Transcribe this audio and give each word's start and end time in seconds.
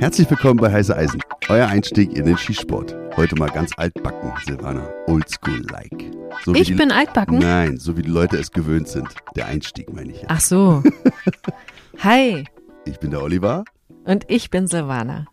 Herzlich 0.00 0.30
willkommen 0.30 0.58
bei 0.58 0.72
Heiße 0.72 0.96
Eisen, 0.96 1.20
euer 1.50 1.66
Einstieg 1.66 2.14
in 2.16 2.24
den 2.24 2.38
Skisport. 2.38 2.96
Heute 3.16 3.36
mal 3.36 3.50
ganz 3.50 3.72
altbacken, 3.76 4.32
Silvana. 4.46 4.88
Oldschool-like. 5.06 6.10
So 6.42 6.54
ich 6.54 6.74
bin 6.74 6.90
altbacken? 6.90 7.38
Nein, 7.38 7.76
so 7.76 7.98
wie 7.98 8.02
die 8.02 8.08
Leute 8.08 8.38
es 8.38 8.50
gewöhnt 8.50 8.88
sind. 8.88 9.08
Der 9.36 9.44
Einstieg 9.44 9.92
meine 9.92 10.12
ich. 10.12 10.22
Jetzt. 10.22 10.30
Ach 10.30 10.40
so. 10.40 10.82
Hi. 11.98 12.44
Ich 12.86 12.98
bin 12.98 13.10
der 13.10 13.22
Oliver. 13.22 13.64
Und 14.04 14.24
ich 14.28 14.48
bin 14.48 14.68
Silvana. 14.68 15.26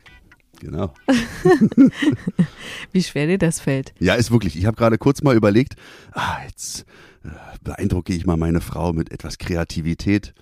Genau. 0.59 0.93
wie 2.91 3.03
schwer 3.03 3.27
dir 3.27 3.37
das 3.37 3.61
fällt. 3.61 3.93
Ja, 3.99 4.15
ist 4.15 4.31
wirklich. 4.31 4.57
Ich 4.57 4.65
habe 4.65 4.75
gerade 4.75 4.97
kurz 4.97 5.21
mal 5.21 5.37
überlegt, 5.37 5.77
ah, 6.11 6.39
jetzt 6.45 6.85
äh, 7.23 7.29
beeindrucke 7.63 8.11
ich 8.11 8.25
mal 8.25 8.35
meine 8.35 8.59
Frau 8.59 8.91
mit 8.91 9.13
etwas 9.13 9.37
Kreativität. 9.37 10.33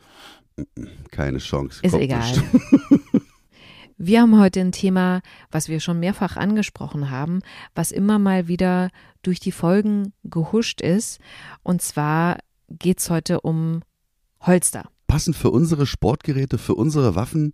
Keine 1.11 1.37
Chance. 1.37 1.81
Ist 1.83 1.93
egal. 1.93 2.23
Wir 3.97 4.21
haben 4.21 4.37
heute 4.37 4.59
ein 4.59 4.73
Thema, 4.73 5.21
was 5.51 5.69
wir 5.69 5.79
schon 5.79 6.01
mehrfach 6.01 6.35
angesprochen 6.35 7.09
haben, 7.09 7.39
was 7.75 7.93
immer 7.93 8.19
mal 8.19 8.49
wieder 8.49 8.89
durch 9.21 9.39
die 9.39 9.53
Folgen 9.53 10.11
gehuscht 10.25 10.81
ist. 10.81 11.19
Und 11.63 11.81
zwar 11.81 12.39
geht 12.67 12.99
es 12.99 13.09
heute 13.09 13.39
um 13.39 13.83
Holster. 14.41 14.89
Passend 15.07 15.37
für 15.37 15.49
unsere 15.49 15.85
Sportgeräte, 15.85 16.57
für 16.57 16.75
unsere 16.75 17.15
Waffen 17.15 17.53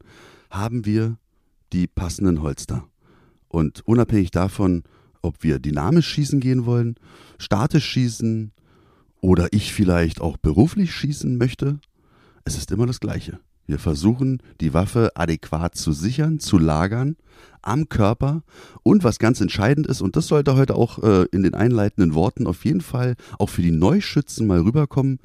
haben 0.50 0.84
wir 0.86 1.18
die 1.74 1.86
passenden 1.86 2.42
Holster. 2.42 2.88
Und 3.48 3.82
unabhängig 3.86 4.32
davon, 4.32 4.84
ob 5.22 5.44
wir 5.44 5.60
dynamisch 5.60 6.08
schießen 6.08 6.40
gehen 6.40 6.66
wollen, 6.66 6.96
statisch 7.38 7.86
schießen 7.86 8.52
oder 9.20 9.50
ich 9.52 9.74
vielleicht 9.74 10.22
auch 10.22 10.38
beruflich 10.38 10.92
schießen 10.92 11.38
möchte, 11.38 11.80
es 12.46 12.58
ist 12.58 12.72
immer 12.72 12.88
das 12.88 13.00
Gleiche. 13.00 13.40
Wir 13.68 13.80
versuchen, 13.80 14.42
die 14.60 14.74
Waffe 14.74 15.12
adäquat 15.16 15.76
zu 15.76 15.92
sichern, 15.92 16.40
zu 16.40 16.58
lagern, 16.58 17.16
am 17.62 17.90
Körper 17.90 18.44
und 18.84 19.04
was 19.04 19.20
ganz 19.20 19.40
entscheidend 19.40 19.88
ist, 19.88 20.02
und 20.02 20.16
das 20.16 20.28
sollte 20.28 20.56
heute 20.56 20.76
auch 20.76 21.02
äh, 21.04 21.26
in 21.32 21.44
den 21.44 21.54
einleitenden 21.54 22.14
Worten 22.14 22.48
auf 22.48 22.66
jeden 22.66 22.82
Fall 22.82 23.16
auch 23.38 23.50
für 23.50 23.62
die 23.62 23.72
Neuschützen 23.72 24.48
mal 24.48 24.62
rüberkommen, 24.62 25.20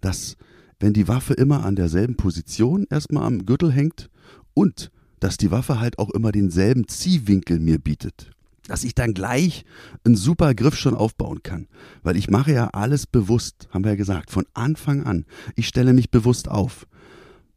dass 0.00 0.36
wenn 0.80 0.92
die 0.92 1.08
Waffe 1.08 1.34
immer 1.34 1.64
an 1.64 1.76
derselben 1.76 2.16
Position 2.16 2.86
erstmal 2.90 3.24
am 3.24 3.46
Gürtel 3.46 3.72
hängt 3.72 4.10
und 4.54 4.90
dass 5.20 5.36
die 5.36 5.50
Waffe 5.50 5.80
halt 5.80 5.98
auch 5.98 6.10
immer 6.10 6.32
denselben 6.32 6.86
Ziehwinkel 6.86 7.58
mir 7.58 7.78
bietet, 7.78 8.30
dass 8.68 8.84
ich 8.84 8.94
dann 8.94 9.14
gleich 9.14 9.64
einen 10.04 10.14
super 10.14 10.54
Griff 10.54 10.76
schon 10.76 10.94
aufbauen 10.94 11.42
kann. 11.42 11.66
Weil 12.02 12.16
ich 12.16 12.30
mache 12.30 12.52
ja 12.52 12.68
alles 12.68 13.06
bewusst, 13.06 13.68
haben 13.70 13.84
wir 13.84 13.92
ja 13.92 13.96
gesagt, 13.96 14.30
von 14.30 14.46
Anfang 14.54 15.04
an. 15.04 15.24
Ich 15.56 15.66
stelle 15.66 15.92
mich 15.92 16.10
bewusst 16.10 16.48
auf. 16.48 16.86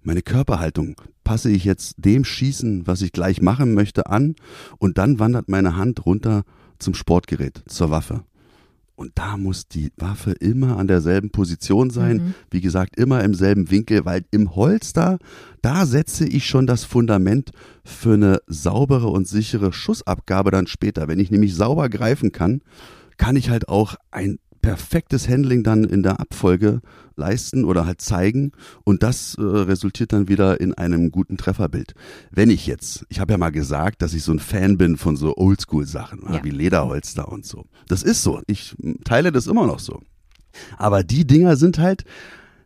Meine 0.03 0.21
Körperhaltung 0.21 0.95
passe 1.23 1.51
ich 1.51 1.63
jetzt 1.63 1.95
dem 1.97 2.25
Schießen, 2.25 2.87
was 2.87 3.01
ich 3.01 3.11
gleich 3.11 3.41
machen 3.41 3.73
möchte, 3.73 4.07
an 4.07 4.35
und 4.79 4.97
dann 4.97 5.19
wandert 5.19 5.47
meine 5.47 5.75
Hand 5.75 6.05
runter 6.05 6.43
zum 6.79 6.93
Sportgerät, 6.95 7.63
zur 7.67 7.91
Waffe. 7.91 8.23
Und 8.95 9.13
da 9.15 9.35
muss 9.37 9.67
die 9.67 9.91
Waffe 9.97 10.31
immer 10.31 10.77
an 10.77 10.87
derselben 10.87 11.31
Position 11.31 11.89
sein, 11.89 12.17
mhm. 12.17 12.33
wie 12.51 12.61
gesagt, 12.61 12.97
immer 12.97 13.23
im 13.23 13.33
selben 13.33 13.71
Winkel, 13.71 14.05
weil 14.05 14.25
im 14.29 14.55
Holster, 14.55 15.17
da 15.61 15.85
setze 15.85 16.27
ich 16.27 16.45
schon 16.45 16.67
das 16.67 16.83
Fundament 16.83 17.51
für 17.83 18.13
eine 18.13 18.41
saubere 18.45 19.07
und 19.07 19.27
sichere 19.27 19.73
Schussabgabe 19.73 20.51
dann 20.51 20.67
später. 20.67 21.07
Wenn 21.07 21.19
ich 21.19 21.31
nämlich 21.31 21.55
sauber 21.55 21.89
greifen 21.89 22.31
kann, 22.31 22.61
kann 23.17 23.35
ich 23.35 23.49
halt 23.49 23.69
auch 23.69 23.95
ein 24.11 24.37
perfektes 24.61 25.27
Handling 25.27 25.63
dann 25.63 25.83
in 25.83 26.03
der 26.03 26.19
Abfolge 26.19 26.81
leisten 27.15 27.65
oder 27.65 27.85
halt 27.85 28.01
zeigen 28.01 28.51
und 28.83 29.03
das 29.03 29.35
äh, 29.35 29.41
resultiert 29.41 30.13
dann 30.13 30.27
wieder 30.27 30.59
in 30.59 30.73
einem 30.73 31.11
guten 31.11 31.37
Trefferbild. 31.37 31.93
Wenn 32.31 32.49
ich 32.49 32.67
jetzt, 32.67 33.05
ich 33.09 33.19
habe 33.19 33.33
ja 33.33 33.37
mal 33.37 33.51
gesagt, 33.51 34.01
dass 34.01 34.13
ich 34.13 34.23
so 34.23 34.31
ein 34.31 34.39
Fan 34.39 34.77
bin 34.77 34.97
von 34.97 35.15
so 35.15 35.35
Oldschool-Sachen, 35.35 36.21
ja. 36.31 36.43
wie 36.43 36.49
Lederholster 36.49 37.29
und 37.29 37.45
so. 37.45 37.65
Das 37.87 38.03
ist 38.03 38.23
so. 38.23 38.41
Ich 38.47 38.75
teile 39.03 39.31
das 39.31 39.47
immer 39.47 39.67
noch 39.67 39.79
so. 39.79 40.01
Aber 40.77 41.03
die 41.03 41.25
Dinger 41.25 41.55
sind 41.55 41.79
halt, 41.79 42.03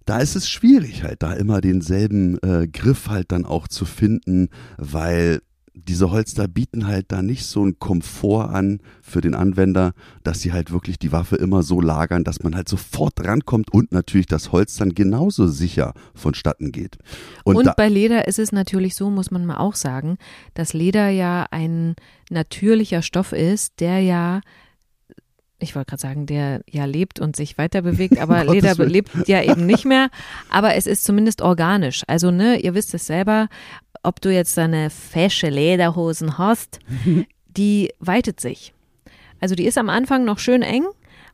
da 0.05 0.19
ist 0.19 0.35
es 0.35 0.49
schwierig 0.49 1.03
halt, 1.03 1.23
da 1.23 1.33
immer 1.33 1.61
denselben 1.61 2.37
äh, 2.39 2.67
Griff 2.67 3.09
halt 3.09 3.31
dann 3.31 3.45
auch 3.45 3.67
zu 3.67 3.85
finden, 3.85 4.49
weil 4.77 5.41
diese 5.75 6.09
Holster 6.09 6.47
bieten 6.47 6.87
halt 6.87 7.11
da 7.11 7.21
nicht 7.21 7.45
so 7.45 7.61
einen 7.61 7.79
Komfort 7.79 8.49
an 8.49 8.79
für 9.01 9.21
den 9.21 9.35
Anwender, 9.35 9.93
dass 10.23 10.41
sie 10.41 10.53
halt 10.53 10.71
wirklich 10.71 10.97
die 10.97 11.11
Waffe 11.11 11.35
immer 11.35 11.63
so 11.63 11.81
lagern, 11.81 12.23
dass 12.23 12.41
man 12.41 12.55
halt 12.55 12.69
sofort 12.69 13.25
rankommt 13.25 13.71
und 13.71 13.91
natürlich 13.91 14.25
das 14.25 14.51
Holz 14.51 14.77
dann 14.77 14.95
genauso 14.95 15.47
sicher 15.47 15.93
vonstatten 16.13 16.71
geht. 16.71 16.97
Und, 17.43 17.57
und 17.57 17.75
bei 17.75 17.89
Leder 17.89 18.27
ist 18.27 18.39
es 18.39 18.51
natürlich 18.51 18.95
so, 18.95 19.09
muss 19.09 19.31
man 19.31 19.45
mal 19.45 19.57
auch 19.57 19.75
sagen, 19.75 20.17
dass 20.53 20.73
Leder 20.73 21.09
ja 21.09 21.45
ein 21.51 21.95
natürlicher 22.29 23.01
Stoff 23.01 23.33
ist, 23.33 23.79
der 23.79 23.99
ja 23.99 24.41
ich 25.57 25.73
wollte 25.73 25.91
gerade 25.91 26.01
sagen, 26.01 26.25
der 26.25 26.61
ja 26.69 26.83
lebt 26.83 27.19
und 27.19 27.35
sich 27.35 27.57
weiter 27.57 27.81
bewegt, 27.81 28.17
aber 28.19 28.43
Leder 28.43 28.75
lebt 28.85 29.27
ja 29.27 29.41
eben 29.41 29.65
nicht 29.65 29.85
mehr. 29.85 30.09
Aber 30.49 30.75
es 30.75 30.85
ist 30.85 31.05
zumindest 31.05 31.41
organisch. 31.41 32.03
Also, 32.07 32.29
ne, 32.29 32.59
ihr 32.59 32.73
wisst 32.73 32.93
es 32.93 33.07
selber, 33.07 33.47
ob 34.05 34.21
du 34.21 34.31
jetzt 34.31 34.57
eine 34.57 34.89
fesche 34.89 35.49
Lederhosen 35.49 36.37
hast, 36.37 36.79
die 37.57 37.91
weitet 37.99 38.39
sich. 38.39 38.73
Also 39.39 39.55
die 39.55 39.65
ist 39.65 39.77
am 39.77 39.89
Anfang 39.89 40.25
noch 40.25 40.39
schön 40.39 40.61
eng, 40.61 40.85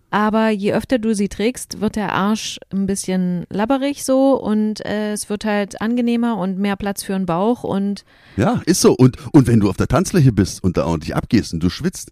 aber 0.09 0.49
je 0.49 0.73
öfter 0.73 0.99
du 0.99 1.15
sie 1.15 1.29
trägst, 1.29 1.79
wird 1.79 1.95
der 1.95 2.13
Arsch 2.13 2.59
ein 2.71 2.85
bisschen 2.85 3.45
labberig 3.49 4.03
so 4.03 4.33
und 4.33 4.85
äh, 4.85 5.13
es 5.13 5.29
wird 5.29 5.45
halt 5.45 5.81
angenehmer 5.81 6.37
und 6.37 6.59
mehr 6.59 6.75
Platz 6.75 7.03
für 7.03 7.13
den 7.13 7.25
Bauch 7.25 7.63
und 7.63 8.03
ja, 8.35 8.61
ist 8.65 8.81
so 8.81 8.93
und 8.93 9.17
und 9.31 9.47
wenn 9.47 9.61
du 9.61 9.69
auf 9.69 9.77
der 9.77 9.87
Tanzfläche 9.87 10.33
bist 10.33 10.63
und 10.63 10.75
da 10.75 10.85
ordentlich 10.85 11.15
abgehst 11.15 11.53
und 11.53 11.63
du 11.63 11.69
schwitzt, 11.69 12.11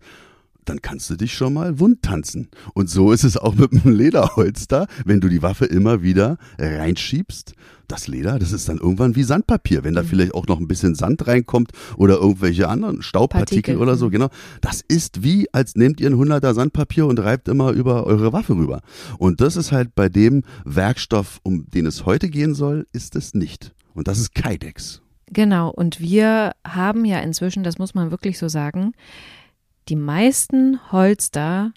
dann 0.65 0.81
kannst 0.81 1.09
du 1.09 1.15
dich 1.15 1.33
schon 1.33 1.53
mal 1.53 1.79
wund 1.79 2.01
tanzen. 2.01 2.49
Und 2.73 2.89
so 2.89 3.11
ist 3.11 3.23
es 3.23 3.37
auch 3.37 3.55
mit 3.55 3.71
dem 3.71 3.91
Lederholster, 3.91 4.87
wenn 5.05 5.21
du 5.21 5.29
die 5.29 5.41
Waffe 5.41 5.65
immer 5.65 6.03
wieder 6.03 6.37
reinschiebst. 6.57 7.53
Das 7.87 8.07
Leder, 8.07 8.37
das 8.37 8.51
ist 8.51 8.69
dann 8.69 8.77
irgendwann 8.77 9.15
wie 9.15 9.23
Sandpapier. 9.23 9.83
Wenn 9.83 9.95
da 9.95 10.03
mhm. 10.03 10.07
vielleicht 10.07 10.35
auch 10.35 10.45
noch 10.45 10.59
ein 10.59 10.67
bisschen 10.67 10.93
Sand 10.93 11.25
reinkommt 11.25 11.71
oder 11.97 12.17
irgendwelche 12.17 12.67
anderen 12.67 13.01
Staubpartikel 13.01 13.73
Partikel. 13.73 13.81
oder 13.81 13.97
so, 13.97 14.07
mhm. 14.07 14.11
genau. 14.11 14.29
Das 14.61 14.81
ist 14.87 15.23
wie, 15.23 15.47
als 15.53 15.75
nehmt 15.75 15.99
ihr 15.99 16.09
ein 16.09 16.15
100er 16.15 16.53
Sandpapier 16.53 17.07
und 17.07 17.19
reibt 17.19 17.47
immer 17.47 17.71
über 17.71 18.05
eure 18.05 18.31
Waffe 18.31 18.53
rüber. 18.53 18.81
Und 19.17 19.41
das 19.41 19.55
ist 19.55 19.71
halt 19.71 19.95
bei 19.95 20.07
dem 20.07 20.43
Werkstoff, 20.65 21.39
um 21.41 21.65
den 21.71 21.87
es 21.87 22.05
heute 22.05 22.29
gehen 22.29 22.53
soll, 22.53 22.85
ist 22.93 23.15
es 23.15 23.33
nicht. 23.33 23.73
Und 23.95 24.07
das 24.07 24.19
ist 24.19 24.35
Kydex. 24.35 25.01
Genau. 25.31 25.69
Und 25.69 25.99
wir 25.99 26.53
haben 26.65 27.05
ja 27.05 27.19
inzwischen, 27.19 27.63
das 27.63 27.77
muss 27.77 27.93
man 27.93 28.11
wirklich 28.11 28.37
so 28.37 28.47
sagen, 28.47 28.93
die 29.89 29.95
meisten 29.95 30.79
Holster 30.91 31.73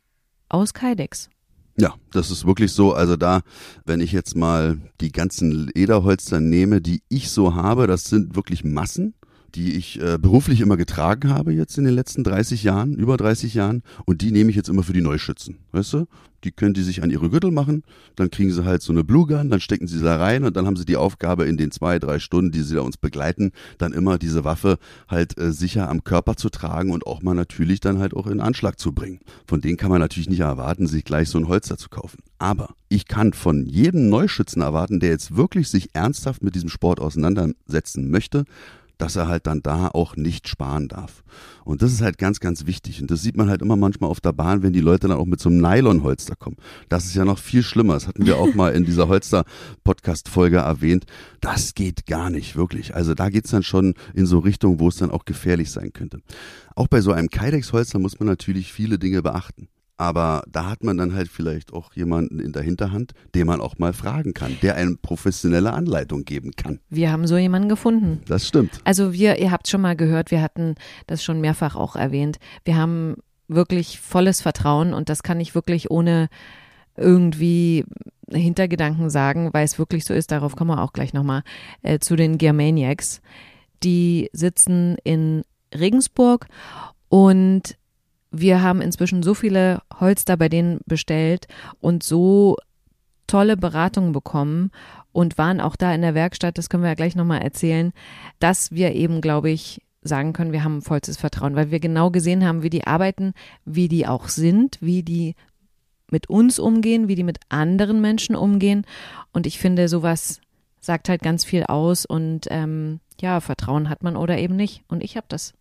aus 0.49 0.75
Kydex. 0.75 1.31
Ja, 1.79 1.95
das 2.13 2.31
ist 2.31 2.47
wirklich 2.47 2.73
so. 2.73 2.93
Also 2.93 3.17
da, 3.17 3.41
wenn 3.87 4.01
ich 4.01 4.13
jetzt 4.13 4.37
mal 4.37 4.79
die 5.01 5.11
ganzen 5.11 5.71
Lederholster 5.75 6.41
nehme, 6.41 6.83
die 6.83 7.03
ich 7.09 7.31
so 7.31 7.55
habe, 7.55 7.87
das 7.87 8.05
sind 8.05 8.37
wirklich 8.37 8.63
Massen 8.63 9.15
die 9.55 9.75
ich 9.75 10.01
äh, 10.01 10.19
beruflich 10.19 10.61
immer 10.61 10.77
getragen 10.77 11.31
habe 11.31 11.53
jetzt 11.53 11.79
in 11.79 11.85
den 11.85 11.95
letzten 11.95 12.25
30 12.25 12.63
Jahren, 12.63 12.95
über 12.95 13.17
30 13.17 13.55
Jahren. 13.55 13.83
Und 14.05 14.23
die 14.23 14.33
nehme 14.33 14.51
ich 14.51 14.57
jetzt 14.57 14.69
immer 14.69 14.83
für 14.83 14.93
die 14.93 15.03
Neuschützen. 15.03 15.59
Weißt 15.73 15.93
du? 15.93 16.07
Die 16.45 16.51
können 16.51 16.75
die 16.75 16.83
sich 16.83 17.03
an 17.03 17.11
ihre 17.11 17.31
Gürtel 17.31 17.53
machen, 17.53 17.85
dann 18.17 18.31
kriegen 18.31 18.51
sie 18.51 18.65
halt 18.65 18.83
so 18.83 18.93
eine 18.93 19.05
Blue 19.05 19.27
Gun, 19.27 19.49
dann 19.49 19.61
stecken 19.61 19.87
sie 19.87 20.01
da 20.01 20.17
rein 20.17 20.43
und 20.43 20.57
dann 20.57 20.67
haben 20.67 20.77
sie 20.77 20.85
die 20.85 20.97
Aufgabe 20.97 21.45
in 21.45 21.57
den 21.57 21.71
zwei, 21.71 22.01
drei 22.01 22.19
Stunden, 22.19 22.51
die 22.51 22.63
sie 22.63 22.75
da 22.75 22.81
uns 22.81 22.97
begleiten, 22.97 23.53
dann 23.79 23.93
immer 23.93 24.19
diese 24.19 24.45
Waffe 24.45 24.79
halt 25.09 25.39
äh, 25.39 25.53
sicher 25.53 25.89
am 25.89 26.03
Körper 26.03 26.37
zu 26.37 26.49
tragen 26.49 26.91
und 26.91 27.07
auch 27.07 27.23
mal 27.23 27.35
natürlich 27.35 27.79
dann 27.79 27.99
halt 27.99 28.15
auch 28.15 28.27
in 28.27 28.41
Anschlag 28.41 28.79
zu 28.79 28.93
bringen. 28.93 29.21
Von 29.47 29.61
denen 29.61 29.77
kann 29.77 29.91
man 29.91 30.01
natürlich 30.01 30.29
nicht 30.29 30.41
erwarten, 30.41 30.89
sich 30.89 31.05
gleich 31.05 31.29
so 31.29 31.39
ein 31.39 31.47
Holster 31.47 31.77
zu 31.77 31.89
kaufen. 31.89 32.19
Aber 32.39 32.75
ich 32.89 33.07
kann 33.07 33.33
von 33.33 33.65
jedem 33.67 34.09
Neuschützen 34.09 34.63
erwarten, 34.63 34.99
der 34.99 35.11
jetzt 35.11 35.37
wirklich 35.37 35.69
sich 35.69 35.91
ernsthaft 35.93 36.43
mit 36.43 36.57
diesem 36.57 36.69
Sport 36.69 36.99
auseinandersetzen 36.99 38.11
möchte, 38.11 38.45
dass 39.03 39.17
er 39.17 39.27
halt 39.27 39.49
dann 39.49 39.63
da 39.63 39.89
auch 39.89 40.15
nicht 40.15 40.47
sparen 40.47 40.87
darf. 40.87 41.25
Und 41.65 41.83
das 41.83 41.93
ist 41.93 42.03
halt 42.03 42.19
ganz, 42.19 42.39
ganz 42.39 42.67
wichtig. 42.67 43.01
Und 43.03 43.11
das 43.11 43.21
sieht 43.21 43.37
man 43.37 43.51
halt 43.51 43.61
immer 43.61 43.75
manchmal 43.75 44.09
auf 44.09 44.21
der 44.21 44.33
Bahn, 44.33 44.63
wenn 44.63 44.73
die 44.73 44.81
Leute 44.81 45.09
dann 45.09 45.17
auch 45.17 45.25
mit 45.25 45.41
so 45.41 45.49
einem 45.49 45.61
Nylonholster 45.61 46.37
kommen. 46.37 46.57
Das 46.89 47.05
ist 47.07 47.17
ja 47.17 47.25
noch 47.25 47.41
viel 47.41 47.65
schlimmer. 47.65 47.95
Das 47.95 48.07
hatten 48.07 48.27
wir 48.27 48.39
auch 48.39 48.55
mal 48.55 48.73
in 48.73 48.85
dieser 48.85 49.09
Holster-Podcast-Folge 49.09 50.59
erwähnt. 50.59 51.07
Das 51.41 51.75
geht 51.75 52.07
gar 52.07 52.31
nicht, 52.31 52.55
wirklich. 52.55 52.95
Also 52.95 53.15
da 53.15 53.29
geht's 53.29 53.51
dann 53.51 53.65
schon 53.65 53.95
in 54.15 54.27
so 54.27 54.39
Richtung, 54.39 54.79
wo 54.79 54.87
es 54.87 54.97
dann 54.99 55.11
auch 55.11 55.25
gefährlich 55.25 55.73
sein 55.73 55.93
könnte. 55.93 56.21
Auch 56.77 56.87
bei 56.87 57.01
so 57.01 57.11
einem 57.11 57.29
Kydex-Holster 57.29 57.99
muss 57.99 58.21
man 58.21 58.29
natürlich 58.29 58.73
viele 58.73 59.01
Dinge 59.01 59.21
beachten. 59.21 59.67
Aber 60.03 60.43
da 60.51 60.69
hat 60.69 60.83
man 60.83 60.97
dann 60.97 61.15
halt 61.15 61.29
vielleicht 61.29 61.73
auch 61.73 61.93
jemanden 61.95 62.41
in 62.41 62.53
der 62.53 62.63
Hinterhand, 62.63 63.13
den 63.37 63.47
man 63.47 63.61
auch 63.61 63.79
mal 63.79 63.93
fragen 63.93 64.35
kann, 64.35 64.57
der 64.61 64.75
eine 64.75 64.97
professionelle 64.97 65.73
Anleitung 65.73 66.25
geben 66.25 66.51
kann. 66.57 66.81
Wir 66.91 67.13
haben 67.13 67.29
so 67.29 67.37
jemanden 67.37 67.69
gefunden. 67.69 68.21
Das 68.27 68.49
stimmt. 68.49 68.81
Also 68.83 69.13
wir, 69.13 69.39
ihr 69.39 69.53
habt 69.53 69.69
schon 69.69 69.81
mal 69.81 69.95
gehört, 69.95 70.33
wir 70.33 70.43
hatten 70.43 70.75
das 71.07 71.23
schon 71.23 71.41
mehrfach 71.41 71.77
auch 71.77 71.95
erwähnt. 71.95 72.39
Wir 72.65 72.77
haben 72.77 73.15
wirklich 73.47 74.01
volles 74.01 74.41
Vertrauen 74.41 74.93
und 74.93 75.09
das 75.09 75.23
kann 75.23 75.39
ich 75.39 75.55
wirklich 75.55 75.93
ohne 75.93 76.29
irgendwie 76.97 77.85
Hintergedanken 78.29 79.09
sagen, 79.09 79.51
weil 79.53 79.65
es 79.65 79.79
wirklich 79.79 80.05
so 80.05 80.15
ist, 80.15 80.33
darauf 80.33 80.57
kommen 80.57 80.71
wir 80.71 80.83
auch 80.83 80.93
gleich 80.93 81.13
nochmal, 81.13 81.45
äh, 81.83 82.01
zu 82.01 82.17
den 82.17 82.39
Germaniacs 82.39 83.21
die 83.85 84.31
sitzen 84.33 84.97
in 85.05 85.43
Regensburg 85.73 86.47
und 87.09 87.77
wir 88.33 88.63
haben 88.63 88.81
inzwischen 88.81 89.23
so 89.23 89.35
viele 89.35 89.83
Holster 90.01 90.37
bei 90.37 90.49
denen 90.49 90.81
bestellt 90.87 91.47
und 91.81 92.03
so 92.03 92.57
tolle 93.27 93.57
Beratungen 93.57 94.13
bekommen 94.13 94.71
und 95.13 95.39
waren 95.39 95.61
auch 95.61 95.77
da 95.77 95.95
in 95.95 96.03
der 96.03 96.15
Werkstatt, 96.15 96.59
das 96.59 96.69
können 96.69 96.83
wir 96.83 96.91
ja 96.91 96.95
gleich 96.95 97.15
nochmal 97.15 97.43
erzählen, 97.43 97.93
dass 98.41 98.73
wir 98.73 98.95
eben, 98.95 99.21
glaube 99.21 99.51
ich, 99.51 99.83
sagen 100.03 100.33
können, 100.33 100.53
wir 100.53 100.65
haben 100.65 100.83
vollstes 100.83 101.17
Vertrauen, 101.17 101.55
weil 101.55 101.71
wir 101.71 101.79
genau 101.79 102.11
gesehen 102.11 102.45
haben, 102.45 102.63
wie 102.63 102.71
die 102.71 102.87
arbeiten, 102.87 103.35
wie 103.65 103.89
die 103.89 104.07
auch 104.07 104.29
sind, 104.29 104.79
wie 104.81 105.03
die 105.03 105.37
mit 106.11 106.29
uns 106.29 106.59
umgehen, 106.59 107.09
wie 107.09 107.15
die 107.15 107.23
mit 107.23 107.39
anderen 107.49 108.01
Menschen 108.01 108.35
umgehen. 108.35 108.85
Und 109.33 109.47
ich 109.47 109.59
finde, 109.59 109.89
sowas 109.89 110.41
sagt 110.81 111.09
halt 111.09 111.23
ganz 111.23 111.45
viel 111.45 111.65
aus 111.65 112.05
und 112.05 112.47
ähm, 112.51 113.01
ja, 113.21 113.41
Vertrauen 113.41 113.89
hat 113.89 114.03
man 114.03 114.17
oder 114.17 114.39
eben 114.39 114.57
nicht. 114.57 114.83
Und 114.89 115.03
ich 115.03 115.17
habe 115.17 115.27
das. 115.29 115.55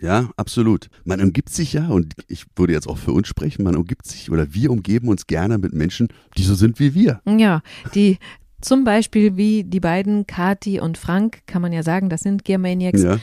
Ja, 0.00 0.30
absolut. 0.36 0.88
Man 1.04 1.20
umgibt 1.20 1.50
sich 1.50 1.74
ja, 1.74 1.88
und 1.88 2.14
ich 2.26 2.46
würde 2.56 2.72
jetzt 2.72 2.88
auch 2.88 2.98
für 2.98 3.12
uns 3.12 3.28
sprechen, 3.28 3.64
man 3.64 3.76
umgibt 3.76 4.06
sich 4.06 4.30
oder 4.30 4.54
wir 4.54 4.70
umgeben 4.70 5.08
uns 5.08 5.26
gerne 5.26 5.58
mit 5.58 5.72
Menschen, 5.72 6.08
die 6.36 6.42
so 6.42 6.54
sind 6.54 6.80
wie 6.80 6.94
wir. 6.94 7.20
Ja, 7.26 7.62
die 7.94 8.18
zum 8.60 8.84
Beispiel 8.84 9.36
wie 9.36 9.64
die 9.64 9.80
beiden, 9.80 10.26
Kati 10.26 10.80
und 10.80 10.98
Frank, 10.98 11.42
kann 11.46 11.62
man 11.62 11.72
ja 11.72 11.82
sagen, 11.82 12.08
das 12.08 12.22
sind 12.22 12.44
Gearmaniacs. 12.44 13.02
Ja. 13.02 13.18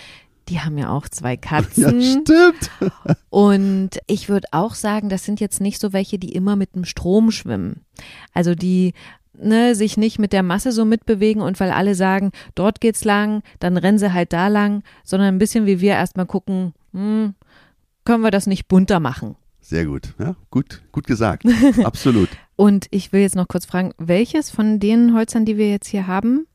Die 0.49 0.59
haben 0.61 0.77
ja 0.77 0.89
auch 0.89 1.09
zwei 1.09 1.35
Katzen. 1.37 1.99
Ja, 1.99 2.21
stimmt. 2.21 2.71
Und 3.29 3.99
ich 4.07 4.29
würde 4.29 4.47
auch 4.51 4.75
sagen, 4.75 5.09
das 5.09 5.25
sind 5.25 5.41
jetzt 5.41 5.59
nicht 5.59 5.81
so 5.81 5.91
welche, 5.91 6.17
die 6.17 6.31
immer 6.31 6.55
mit 6.55 6.73
dem 6.73 6.85
Strom 6.85 7.31
schwimmen. 7.31 7.81
Also 8.33 8.55
die 8.55 8.93
ne, 9.37 9.75
sich 9.75 9.97
nicht 9.97 10.19
mit 10.19 10.33
der 10.33 10.43
Masse 10.43 10.71
so 10.71 10.85
mitbewegen 10.85 11.41
und 11.41 11.59
weil 11.59 11.71
alle 11.71 11.95
sagen, 11.95 12.31
dort 12.55 12.81
geht's 12.81 13.03
lang, 13.03 13.41
dann 13.59 13.77
rennen 13.77 13.97
sie 13.97 14.13
halt 14.13 14.33
da 14.33 14.47
lang, 14.47 14.83
sondern 15.03 15.35
ein 15.35 15.39
bisschen 15.39 15.65
wie 15.65 15.81
wir 15.81 15.93
erstmal 15.93 16.25
gucken, 16.25 16.73
hm, 16.93 17.35
können 18.05 18.23
wir 18.23 18.31
das 18.31 18.47
nicht 18.47 18.67
bunter 18.67 18.99
machen. 18.99 19.35
Sehr 19.61 19.85
gut, 19.85 20.13
ja, 20.19 20.35
gut, 20.49 20.81
gut 20.91 21.07
gesagt, 21.07 21.43
absolut. 21.83 22.29
und 22.55 22.87
ich 22.91 23.11
will 23.11 23.21
jetzt 23.21 23.35
noch 23.35 23.47
kurz 23.47 23.65
fragen, 23.65 23.93
welches 23.97 24.49
von 24.49 24.79
den 24.79 25.13
Holzern, 25.13 25.45
die 25.45 25.57
wir 25.57 25.69
jetzt 25.69 25.87
hier 25.87 26.07
haben, 26.07 26.47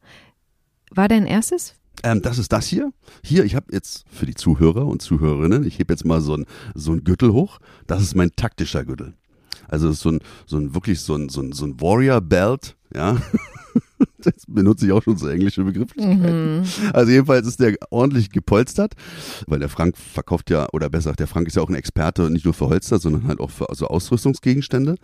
war 0.90 1.08
dein 1.08 1.26
erstes? 1.26 1.74
Ähm, 2.02 2.22
das 2.22 2.38
ist 2.38 2.52
das 2.52 2.66
hier. 2.66 2.92
Hier, 3.22 3.44
ich 3.44 3.54
habe 3.54 3.66
jetzt 3.70 4.04
für 4.10 4.26
die 4.26 4.34
Zuhörer 4.34 4.86
und 4.86 5.02
Zuhörerinnen, 5.02 5.64
ich 5.64 5.78
hebe 5.78 5.92
jetzt 5.92 6.04
mal 6.04 6.20
so 6.20 6.36
ein, 6.36 6.46
so 6.74 6.92
ein 6.92 7.04
Gürtel 7.04 7.32
hoch. 7.32 7.58
Das 7.86 8.02
ist 8.02 8.14
mein 8.14 8.30
taktischer 8.34 8.84
Gürtel. 8.84 9.14
Also 9.68 9.92
so 9.92 10.10
ein, 10.10 10.20
so 10.46 10.56
ein 10.56 10.74
wirklich 10.74 11.00
so 11.00 11.14
ein, 11.14 11.28
so 11.28 11.40
ein, 11.40 11.52
so 11.52 11.66
ein 11.66 11.80
Warrior 11.80 12.20
Belt, 12.20 12.76
ja. 12.94 13.16
Das 14.22 14.44
benutze 14.46 14.86
ich 14.86 14.92
auch 14.92 15.02
schon 15.02 15.16
so 15.16 15.28
englische 15.28 15.64
Begrifflichkeiten. 15.64 16.60
Mhm. 16.60 16.64
Also 16.92 17.12
jedenfalls 17.12 17.46
ist 17.46 17.60
der 17.60 17.76
ordentlich 17.90 18.30
gepolstert, 18.30 18.94
weil 19.46 19.58
der 19.58 19.68
Frank 19.68 19.96
verkauft 19.96 20.50
ja, 20.50 20.68
oder 20.72 20.88
besser 20.90 21.12
gesagt, 21.12 21.20
der 21.20 21.26
Frank 21.26 21.48
ist 21.48 21.56
ja 21.56 21.62
auch 21.62 21.68
ein 21.68 21.74
Experte 21.74 22.30
nicht 22.30 22.44
nur 22.44 22.54
für 22.54 22.68
Holster, 22.68 22.98
sondern 22.98 23.26
halt 23.26 23.40
auch 23.40 23.50
für 23.50 23.68
also 23.68 23.86
Ausrüstungsgegenstände. 23.88 24.96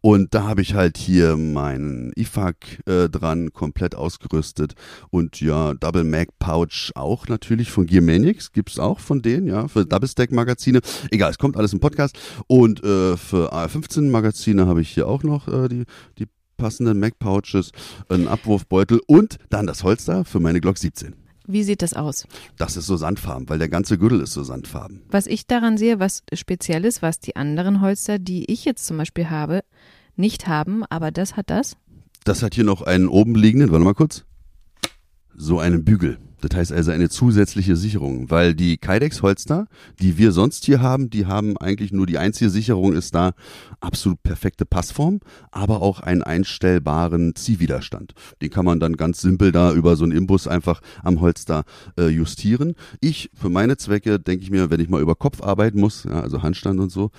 Und 0.00 0.34
da 0.34 0.44
habe 0.44 0.62
ich 0.62 0.74
halt 0.74 0.96
hier 0.98 1.36
meinen 1.36 2.12
IFAC 2.16 2.82
äh, 2.86 3.08
dran, 3.08 3.52
komplett 3.52 3.94
ausgerüstet. 3.94 4.74
Und 5.10 5.40
ja, 5.40 5.74
Double 5.74 6.04
Mag 6.04 6.28
Pouch 6.38 6.92
auch 6.94 7.28
natürlich 7.28 7.70
von 7.70 7.86
Gearmaniacs, 7.86 8.52
gibt 8.52 8.70
es 8.70 8.78
auch 8.78 9.00
von 9.00 9.22
denen, 9.22 9.46
ja, 9.46 9.68
für 9.68 9.84
Double 9.84 10.08
Stack 10.08 10.32
Magazine. 10.32 10.80
Egal, 11.10 11.30
es 11.30 11.38
kommt 11.38 11.56
alles 11.56 11.72
im 11.72 11.80
Podcast. 11.80 12.18
Und 12.46 12.82
äh, 12.84 13.16
für 13.16 13.52
AR15 13.52 14.10
Magazine 14.10 14.66
habe 14.66 14.80
ich 14.80 14.90
hier 14.90 15.08
auch 15.08 15.22
noch 15.22 15.48
äh, 15.48 15.68
die, 15.68 15.84
die 16.18 16.26
passenden 16.58 17.00
Mac-Pouches, 17.00 17.72
einen 18.10 18.28
Abwurfbeutel 18.28 19.00
und 19.06 19.38
dann 19.48 19.66
das 19.66 19.82
Holster 19.82 20.26
für 20.26 20.40
meine 20.40 20.60
Glock 20.60 20.76
17. 20.76 21.14
Wie 21.46 21.62
sieht 21.62 21.80
das 21.80 21.94
aus? 21.94 22.26
Das 22.58 22.76
ist 22.76 22.84
so 22.84 22.98
sandfarben, 22.98 23.48
weil 23.48 23.58
der 23.58 23.70
ganze 23.70 23.96
Gürtel 23.96 24.20
ist 24.20 24.34
so 24.34 24.42
sandfarben. 24.42 25.00
Was 25.10 25.26
ich 25.26 25.46
daran 25.46 25.78
sehe, 25.78 25.98
was 25.98 26.22
speziell 26.34 26.84
ist, 26.84 27.00
was 27.00 27.20
die 27.20 27.36
anderen 27.36 27.80
Holster, 27.80 28.18
die 28.18 28.52
ich 28.52 28.66
jetzt 28.66 28.86
zum 28.86 28.98
Beispiel 28.98 29.30
habe, 29.30 29.62
nicht 30.14 30.46
haben, 30.46 30.84
aber 30.84 31.10
das 31.10 31.36
hat 31.38 31.48
das? 31.48 31.78
Das 32.24 32.42
hat 32.42 32.54
hier 32.54 32.64
noch 32.64 32.82
einen 32.82 33.08
oben 33.08 33.34
liegenden, 33.34 33.70
warte 33.70 33.84
mal 33.84 33.94
kurz, 33.94 34.24
so 35.34 35.58
einen 35.58 35.84
Bügel. 35.84 36.18
Das 36.40 36.56
heißt 36.56 36.72
also 36.72 36.90
eine 36.90 37.08
zusätzliche 37.08 37.76
Sicherung, 37.76 38.30
weil 38.30 38.54
die 38.54 38.76
Kydex-Holster, 38.76 39.66
die 40.00 40.18
wir 40.18 40.32
sonst 40.32 40.64
hier 40.64 40.80
haben, 40.80 41.10
die 41.10 41.26
haben 41.26 41.56
eigentlich 41.56 41.92
nur 41.92 42.06
die 42.06 42.18
einzige 42.18 42.50
Sicherung 42.50 42.92
ist 42.92 43.14
da 43.14 43.32
absolut 43.80 44.22
perfekte 44.22 44.64
Passform, 44.64 45.20
aber 45.50 45.82
auch 45.82 46.00
einen 46.00 46.22
einstellbaren 46.22 47.34
Ziehwiderstand. 47.34 48.14
Den 48.42 48.50
kann 48.50 48.64
man 48.64 48.80
dann 48.80 48.96
ganz 48.96 49.20
simpel 49.20 49.52
da 49.52 49.72
über 49.72 49.96
so 49.96 50.04
einen 50.04 50.12
Imbus 50.12 50.46
einfach 50.46 50.80
am 51.02 51.20
Holster 51.20 51.64
äh, 51.98 52.08
justieren. 52.08 52.74
Ich, 53.00 53.30
für 53.34 53.50
meine 53.50 53.76
Zwecke, 53.76 54.18
denke 54.18 54.44
ich 54.44 54.50
mir, 54.50 54.70
wenn 54.70 54.80
ich 54.80 54.88
mal 54.88 55.00
über 55.00 55.14
Kopf 55.14 55.42
arbeiten 55.42 55.80
muss, 55.80 56.04
ja, 56.04 56.20
also 56.20 56.42
Handstand 56.42 56.80
und 56.80 56.90
so. 56.90 57.10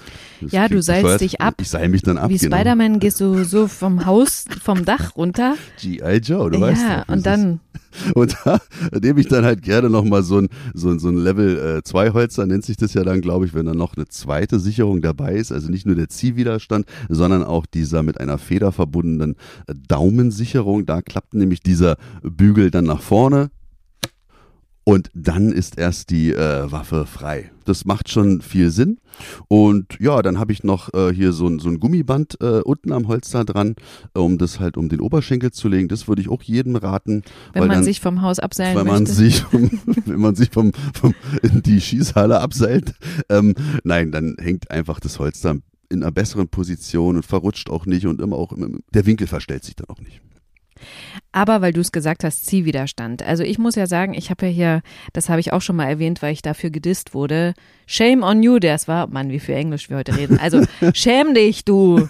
Ja, 0.50 0.68
du 0.68 0.82
seilst 0.82 1.22
dich 1.22 1.42
ab. 1.42 1.56
Ich 1.60 1.70
seil 1.70 1.90
mich 1.90 2.02
dann 2.04 2.18
ab. 2.18 2.30
Wie 2.30 2.38
genau. 2.38 2.56
Spider-Man 2.56 3.00
gehst 3.00 3.20
du 3.20 3.44
so 3.44 3.68
vom 3.68 4.06
Haus, 4.06 4.46
vom 4.62 4.86
Dach 4.86 5.16
runter. 5.16 5.56
G.I. 5.82 6.18
Joe, 6.18 6.50
du 6.50 6.60
ja, 6.60 6.62
weißt 6.62 6.82
Ja, 6.82 7.04
und 7.08 7.26
dann 7.26 7.60
und 8.16 8.36
da 8.44 8.60
nehme 9.02 9.20
ich 9.20 9.28
dann 9.28 9.46
halt 9.46 9.62
gerne 9.62 9.90
nochmal 9.90 10.24
so 10.24 10.40
ein, 10.40 10.50
so 10.74 10.90
ein, 10.90 11.00
so 11.00 11.10
ein 11.10 11.18
Level 11.18 11.82
2 11.84 12.06
äh, 12.06 12.12
Holzer, 12.12 12.46
nennt 12.46 12.66
sich 12.66 12.78
das 12.78 12.94
ja 12.94 13.04
dann, 13.04 13.22
glaube 13.22 13.46
ich, 13.46 13.54
wenn 13.54 13.66
dann 13.66 13.78
noch 13.78 13.96
eine 13.96 14.08
zweite 14.08 14.60
Sicherung 14.60 15.02
dabei 15.02 15.36
ist. 15.36 15.52
Also 15.52 15.70
nicht 15.70 15.86
nur 15.86 15.96
der 15.96 16.10
Ziehwiderstand, 16.10 16.86
sondern 17.10 17.44
auch 17.44 17.66
dieser 17.66 18.04
mit 18.04 18.20
einer 18.20 18.38
Feder 18.38 18.72
verbundenen 18.72 19.36
äh, 19.68 19.74
Daumensicherung. 19.88 20.86
Da 20.86 21.02
klappt 21.02 21.34
nämlich 21.34 21.62
dieser 21.62 21.98
Bügel 22.22 22.72
dann 22.72 22.86
nach 22.86 23.02
vorne, 23.02 23.52
und 24.90 25.12
dann 25.14 25.52
ist 25.52 25.78
erst 25.78 26.10
die 26.10 26.34
äh, 26.34 26.72
Waffe 26.72 27.06
frei. 27.06 27.52
Das 27.66 27.86
macht 27.86 28.10
schon 28.10 28.42
viel 28.42 28.72
Sinn. 28.72 28.98
Und 29.48 30.00
ja, 30.00 30.24
dann 30.24 30.40
habe 30.40 30.52
ich 30.52 30.64
noch 30.64 30.92
äh, 30.96 31.14
hier 31.14 31.32
so 31.32 31.46
ein, 31.46 31.60
so 31.60 31.70
ein 31.70 31.80
Gummiband 31.80 32.42
äh, 32.42 32.62
unten 32.62 32.92
am 32.92 33.08
Holster 33.08 33.46
dran, 33.46 33.76
um 34.16 34.40
das 34.40 34.60
halt 34.60 34.78
um 34.78 34.90
den 34.90 35.00
Oberschenkel 35.00 35.52
zu 35.52 35.68
legen. 35.68 35.90
Das 35.90 36.08
würde 36.08 36.24
ich 36.24 36.30
auch 36.30 36.42
jedem 36.42 36.76
raten. 36.76 37.22
Wenn 37.54 37.68
man 37.68 37.70
dann, 37.70 37.84
sich 37.84 38.02
vom 38.02 38.24
Haus 38.24 38.40
abseilen 38.40 38.74
möchte. 38.74 38.92
Man 38.92 39.06
sich, 39.06 39.46
wenn 39.52 40.20
man 40.20 40.34
sich 40.34 40.50
vom, 40.50 40.72
vom 40.96 41.14
in 41.44 41.62
die 41.62 41.82
Schießhalle 41.82 42.40
abseilt. 42.40 42.96
Ähm, 43.30 43.54
nein, 43.84 44.12
dann 44.12 44.38
hängt 44.40 44.72
einfach 44.72 45.00
das 45.00 45.20
Holster 45.20 45.58
in 45.90 46.02
einer 46.02 46.12
besseren 46.12 46.48
Position 46.48 47.16
und 47.16 47.28
verrutscht 47.28 47.70
auch 47.70 47.86
nicht 47.86 48.08
und 48.08 48.20
immer 48.22 48.38
auch 48.38 48.54
der 48.92 49.06
Winkel 49.06 49.28
verstellt 49.28 49.66
sich 49.66 49.76
dann 49.76 49.90
auch 49.90 50.02
nicht. 50.02 50.20
Aber 51.32 51.62
weil 51.62 51.74
du 51.74 51.82
es 51.82 51.92
gesagt 51.92 52.24
hast, 52.24 52.46
Ziehwiderstand. 52.46 53.22
Also 53.22 53.44
ich 53.44 53.60
muss 53.60 53.76
ja 53.76 53.86
sagen, 53.86 54.14
ich 54.14 54.32
habe 54.32 54.48
ja 54.48 54.52
hier, 54.52 54.82
das 55.14 55.30
habe 55.30 55.40
ich 55.40 55.54
auch 55.54 55.62
schon 55.62 55.76
mal 55.76 55.86
erwähnt, 55.86 56.22
weil 56.22 56.34
ich 56.34 56.42
dafür 56.42 56.72
gedisst 56.72 57.14
wurde. 57.14 57.54
Shame 57.86 58.24
on 58.24 58.42
you, 58.42 58.58
das 58.58 58.88
war, 58.88 59.08
Mann, 59.08 59.30
wie 59.30 59.40
viel 59.40 59.56
Englisch 59.56 59.90
wir 59.90 59.98
heute 59.98 60.18
reden. 60.18 60.40
Also 60.40 60.64
schäm 60.94 61.34
dich, 61.36 61.66
du. 61.66 62.08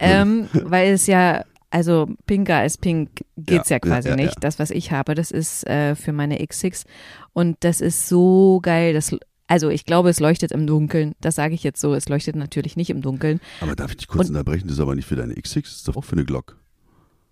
ähm, 0.00 0.48
weil 0.52 0.92
es 0.92 1.06
ja, 1.06 1.44
also 1.70 2.08
pinker 2.26 2.56
als 2.56 2.76
pink 2.76 3.24
geht's 3.36 3.70
ja, 3.70 3.76
ja 3.76 3.80
quasi 3.80 4.08
ja, 4.08 4.16
ja, 4.16 4.22
nicht. 4.22 4.36
Das, 4.42 4.58
was 4.58 4.70
ich 4.70 4.92
habe, 4.92 5.14
das 5.14 5.30
ist 5.30 5.66
äh, 5.66 5.94
für 5.94 6.12
meine 6.12 6.38
X6 6.40 6.84
und 7.32 7.56
das 7.60 7.80
ist 7.80 8.08
so 8.08 8.60
geil. 8.62 8.92
Das 8.92 9.16
also 9.50 9.70
ich 9.70 9.86
glaube, 9.86 10.10
es 10.10 10.20
leuchtet 10.20 10.52
im 10.52 10.66
Dunkeln. 10.66 11.14
Das 11.22 11.34
sage 11.34 11.54
ich 11.54 11.62
jetzt 11.62 11.80
so. 11.80 11.94
Es 11.94 12.10
leuchtet 12.10 12.36
natürlich 12.36 12.76
nicht 12.76 12.90
im 12.90 13.00
Dunkeln. 13.00 13.40
Aber 13.62 13.74
darf 13.74 13.90
ich 13.90 13.96
dich 13.96 14.08
kurz 14.08 14.28
und, 14.28 14.36
unterbrechen? 14.36 14.68
Das 14.68 14.74
ist 14.74 14.80
aber 14.80 14.94
nicht 14.94 15.06
für 15.06 15.16
deine 15.16 15.32
X6, 15.32 15.62
das 15.62 15.72
ist 15.72 15.88
doch 15.88 15.96
auch 15.96 16.04
für 16.04 16.12
eine 16.12 16.26
Glock. 16.26 16.58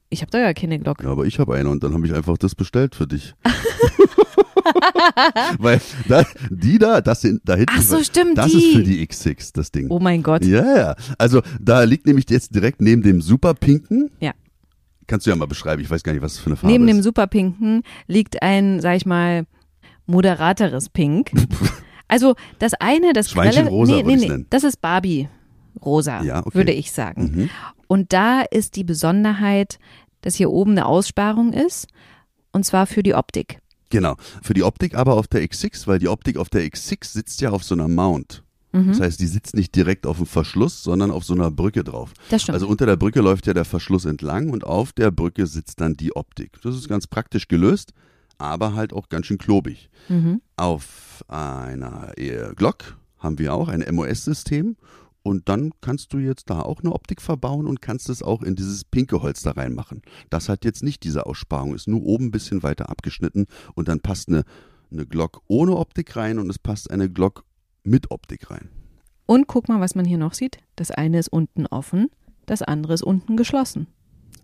Ich 0.09 0.21
habe 0.23 0.31
da 0.31 0.39
ja 0.39 0.53
keine 0.55 0.79
Glock. 0.79 1.03
Ja, 1.03 1.11
aber 1.11 1.25
ich 1.27 1.39
habe 1.39 1.55
eine 1.55 1.69
und 1.69 1.83
dann 1.83 1.93
habe 1.95 2.07
ich 2.07 2.15
einfach 2.15 2.39
das 2.39 2.55
bestellt 2.55 2.95
für 2.95 3.07
dich. 3.07 3.35
Weil 5.59 5.81
da, 6.09 6.25
die 6.51 6.79
da, 6.79 7.01
das 7.01 7.21
sind 7.21 7.41
da 7.45 7.55
hinten. 7.55 7.73
Ach 7.77 7.83
so, 7.83 8.03
stimmt, 8.03 8.39
Das 8.39 8.51
die. 8.51 8.59
ist 8.59 8.77
für 8.77 8.83
die 8.83 9.07
X6, 9.07 9.51
das 9.55 9.71
Ding. 9.71 9.87
Oh 9.91 9.99
mein 9.99 10.23
Gott. 10.23 10.45
Ja, 10.45 10.77
ja. 10.77 10.97
Also 11.19 11.43
da 11.61 11.83
liegt 11.85 12.07
nämlich 12.07 12.29
jetzt 12.31 12.55
direkt 12.55 12.81
neben 12.81 13.03
dem 13.03 13.21
Superpinken. 13.21 14.11
Ja. 14.21 14.33
Kannst 15.07 15.27
du 15.27 15.31
ja 15.31 15.37
mal 15.37 15.47
beschreiben, 15.47 15.81
ich 15.83 15.91
weiß 15.91 16.03
gar 16.03 16.13
nicht, 16.13 16.23
was 16.23 16.35
das 16.35 16.43
für 16.43 16.49
eine 16.49 16.57
Farbe 16.57 16.73
Neben 16.73 16.89
ist. 16.89 16.97
dem 16.97 17.03
Superpinken 17.03 17.83
liegt 18.09 18.43
ein, 18.43 18.81
sag 18.81 18.97
ich 18.97 19.07
mal, 19.07 19.47
moderateres 20.07 20.89
Pink. 20.89 21.31
also 22.09 22.35
das 22.59 22.75
eine, 22.75 23.13
das 23.13 23.31
Schweinchen 23.31 23.65
grelle, 23.67 23.71
rosa 23.71 23.95
nee, 23.97 24.03
nee, 24.03 24.17
nennen. 24.17 24.47
das 24.51 24.65
ist 24.65 24.81
Barbie 24.81 25.29
rosa, 25.85 26.23
Ja, 26.23 26.41
okay. 26.41 26.55
würde 26.55 26.73
ich 26.73 26.93
sagen. 26.93 27.33
Mhm. 27.35 27.51
Und 27.89 28.13
da 28.13 28.43
ist 28.43 28.77
die 28.77 28.85
Besonderheit, 28.85 29.79
dass 30.23 30.35
hier 30.35 30.51
oben 30.51 30.73
eine 30.73 30.87
Aussparung 30.87 31.53
ist, 31.53 31.87
und 32.53 32.65
zwar 32.65 32.87
für 32.87 33.03
die 33.03 33.15
Optik. 33.15 33.61
Genau. 33.91 34.17
Für 34.43 34.55
die 34.55 34.65
Optik 34.65 34.95
aber 34.97 35.15
auf 35.15 35.29
der 35.29 35.43
X6, 35.43 35.87
weil 35.87 35.99
die 35.99 36.09
Optik 36.09 36.39
auf 36.39 36.49
der 36.49 36.63
X6 36.63 37.07
sitzt 37.13 37.41
ja 37.41 37.51
auf 37.51 37.63
so 37.63 37.75
einer 37.75 37.89
Mount. 37.89 38.43
Das 38.73 39.01
heißt, 39.01 39.21
die 39.21 39.27
sitzt 39.27 39.55
nicht 39.55 39.75
direkt 39.75 40.07
auf 40.07 40.19
dem 40.19 40.27
Verschluss, 40.27 40.83
sondern 40.83 41.11
auf 41.11 41.25
so 41.25 41.33
einer 41.33 41.51
Brücke 41.51 41.83
drauf. 41.83 42.13
Das 42.29 42.43
stimmt. 42.43 42.57
Also 42.57 42.69
unter 42.69 42.85
der 42.85 42.97
Brücke 42.97 43.23
läuft 43.23 43.47
ja 43.47 43.55
der 43.55 43.65
Verschluss 43.65 44.05
entlang 44.05 44.51
und 44.51 44.65
auf 44.65 44.93
der 44.93 45.11
Brücke 45.11 45.47
sitzt 45.47 45.81
dann 45.81 45.95
die 45.95 46.15
Optik. 46.15 46.61
Das 46.63 46.75
ist 46.75 46.87
ganz 46.87 47.07
praktisch 47.07 47.49
gelöst, 47.49 47.95
aber 48.37 48.75
halt 48.75 48.93
auch 48.93 49.09
ganz 49.09 49.25
schön 49.25 49.39
klobig. 49.39 49.89
Mhm. 50.11 50.43
Auf 50.59 51.25
einer 51.27 52.13
Glock 52.57 52.99
haben 53.19 53.39
wir 53.39 53.55
auch 53.55 53.69
ein 53.69 53.83
MOS-System 53.95 54.77
und 55.27 55.49
dann 55.49 55.73
kannst 55.81 56.13
du 56.13 56.19
jetzt 56.19 56.51
da 56.51 56.61
auch 56.63 56.81
eine 56.81 56.93
Optik 56.93 57.21
verbauen 57.21 57.67
und 57.67 57.83
kannst 57.83 58.09
es 58.09 58.23
auch 58.23 58.43
in 58.43 58.55
dieses 58.55 58.85
pinke 58.85 59.23
Holz 59.23 59.43
da 59.43 59.51
reinmachen. 59.51 60.03
Das 60.31 60.49
hat 60.49 60.65
jetzt 60.65 60.83
nicht 60.83 61.03
diese 61.03 61.27
Aussparung, 61.27 61.75
ist 61.75 61.89
nur 61.89 62.03
oben 62.05 62.27
ein 62.27 62.31
bisschen 62.31 62.63
weiter 62.63 62.89
abgeschnitten 62.89 63.47
und 63.75 63.89
dann 63.89 64.01
passt 64.01 64.29
eine 64.29 64.45
eine 64.91 65.07
Glock 65.07 65.43
ohne 65.49 65.77
Optik 65.77 66.17
rein 66.17 66.39
und 66.39 66.49
es 66.49 66.59
passt 66.59 66.91
eine 66.91 67.11
Glock 67.11 67.45
mit 67.83 68.11
Optik 68.11 68.51
rein. 68.51 68.71
Und 69.27 69.49
guck 69.49 69.69
mal, 69.69 69.81
was 69.81 69.95
man 69.95 70.05
hier 70.05 70.19
noch 70.19 70.35
sieht. 70.35 70.59
Das 70.77 70.91
eine 70.91 71.19
ist 71.19 71.29
unten 71.29 71.67
offen, 71.67 72.09
das 72.47 72.63
andere 72.63 72.95
ist 72.95 73.03
unten 73.03 73.37
geschlossen. 73.37 73.89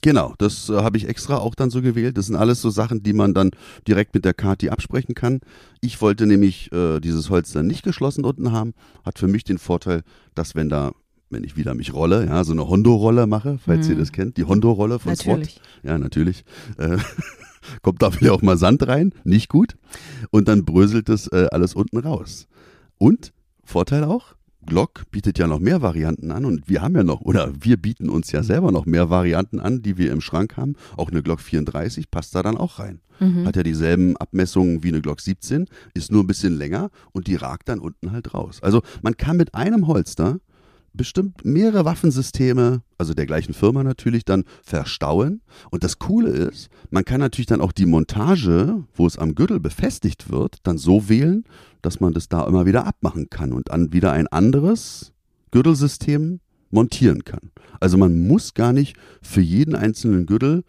Genau, 0.02 0.34
das 0.38 0.68
äh, 0.68 0.74
habe 0.74 0.96
ich 0.98 1.08
extra 1.08 1.38
auch 1.38 1.54
dann 1.54 1.70
so 1.70 1.80
gewählt. 1.80 2.18
Das 2.18 2.26
sind 2.26 2.36
alles 2.36 2.60
so 2.60 2.70
Sachen, 2.70 3.02
die 3.02 3.12
man 3.12 3.34
dann 3.34 3.50
direkt 3.86 4.14
mit 4.14 4.24
der 4.24 4.34
Kati 4.34 4.68
absprechen 4.68 5.14
kann. 5.14 5.40
Ich 5.80 6.00
wollte 6.00 6.26
nämlich 6.26 6.70
äh, 6.72 6.98
dieses 7.00 7.30
Holz 7.30 7.52
dann 7.52 7.66
nicht 7.68 7.84
geschlossen 7.84 8.24
unten 8.24 8.52
haben. 8.52 8.74
Hat 9.04 9.18
für 9.18 9.28
mich 9.28 9.44
den 9.44 9.58
Vorteil, 9.58 10.02
dass 10.34 10.54
wenn 10.54 10.68
da 10.68 10.92
wenn 11.30 11.44
ich 11.44 11.56
wieder 11.56 11.72
mich 11.74 11.94
rolle, 11.94 12.26
ja, 12.26 12.44
so 12.44 12.52
eine 12.52 12.68
Hondo-Rolle 12.68 13.26
mache, 13.26 13.58
falls 13.64 13.86
Mhm. 13.86 13.92
ihr 13.94 13.98
das 14.00 14.12
kennt, 14.12 14.36
die 14.36 14.44
Hondo-Rolle 14.44 14.98
von 14.98 15.12
Natürlich. 15.12 15.54
SWAT. 15.54 15.62
Ja, 15.82 15.96
natürlich. 15.96 16.44
Äh, 16.76 16.98
kommt 17.82 18.02
da 18.02 18.12
wieder 18.20 18.34
auch 18.34 18.42
mal 18.42 18.58
Sand 18.58 18.86
rein, 18.86 19.14
nicht 19.24 19.48
gut. 19.48 19.76
Und 20.30 20.46
dann 20.48 20.66
bröselt 20.66 21.08
das 21.08 21.28
äh, 21.28 21.46
alles 21.50 21.74
unten 21.74 21.96
raus. 21.98 22.48
Und 22.98 23.32
Vorteil 23.64 24.04
auch, 24.04 24.34
Glock 24.66 25.10
bietet 25.10 25.38
ja 25.38 25.46
noch 25.46 25.58
mehr 25.58 25.82
Varianten 25.82 26.30
an 26.30 26.44
und 26.44 26.68
wir 26.68 26.82
haben 26.82 26.94
ja 26.94 27.02
noch, 27.02 27.20
oder 27.20 27.52
wir 27.60 27.76
bieten 27.76 28.08
uns 28.08 28.32
ja 28.32 28.42
selber 28.42 28.72
noch 28.72 28.86
mehr 28.86 29.10
Varianten 29.10 29.60
an, 29.60 29.82
die 29.82 29.98
wir 29.98 30.12
im 30.12 30.20
Schrank 30.20 30.56
haben. 30.56 30.74
Auch 30.96 31.10
eine 31.10 31.22
Glock 31.22 31.40
34 31.40 32.10
passt 32.10 32.34
da 32.34 32.42
dann 32.42 32.56
auch 32.56 32.78
rein. 32.78 33.00
Mhm. 33.20 33.46
Hat 33.46 33.56
ja 33.56 33.62
dieselben 33.62 34.16
Abmessungen 34.16 34.82
wie 34.82 34.88
eine 34.88 35.00
Glock 35.00 35.20
17, 35.20 35.66
ist 35.94 36.12
nur 36.12 36.22
ein 36.22 36.26
bisschen 36.26 36.56
länger 36.56 36.90
und 37.12 37.26
die 37.26 37.36
ragt 37.36 37.68
dann 37.68 37.80
unten 37.80 38.12
halt 38.12 38.34
raus. 38.34 38.60
Also 38.62 38.82
man 39.02 39.16
kann 39.16 39.36
mit 39.36 39.54
einem 39.54 39.86
Holster 39.86 40.38
bestimmt 40.94 41.44
mehrere 41.44 41.84
Waffensysteme, 41.84 42.82
also 42.98 43.14
der 43.14 43.26
gleichen 43.26 43.54
Firma 43.54 43.82
natürlich, 43.82 44.24
dann 44.24 44.44
verstauen. 44.62 45.40
Und 45.70 45.84
das 45.84 45.98
Coole 45.98 46.30
ist, 46.30 46.68
man 46.90 47.04
kann 47.04 47.20
natürlich 47.20 47.46
dann 47.46 47.60
auch 47.60 47.72
die 47.72 47.86
Montage, 47.86 48.84
wo 48.94 49.06
es 49.06 49.18
am 49.18 49.34
Gürtel 49.34 49.60
befestigt 49.60 50.30
wird, 50.30 50.56
dann 50.62 50.78
so 50.78 51.08
wählen, 51.08 51.44
dass 51.80 52.00
man 52.00 52.12
das 52.12 52.28
da 52.28 52.46
immer 52.46 52.66
wieder 52.66 52.86
abmachen 52.86 53.30
kann 53.30 53.52
und 53.52 53.68
dann 53.70 53.92
wieder 53.92 54.12
ein 54.12 54.28
anderes 54.28 55.12
Gürtelsystem 55.50 56.40
montieren 56.70 57.24
kann. 57.24 57.50
Also 57.80 57.98
man 57.98 58.26
muss 58.26 58.54
gar 58.54 58.72
nicht 58.72 58.96
für 59.20 59.40
jeden 59.40 59.74
einzelnen 59.74 60.26
Gürtel 60.26 60.64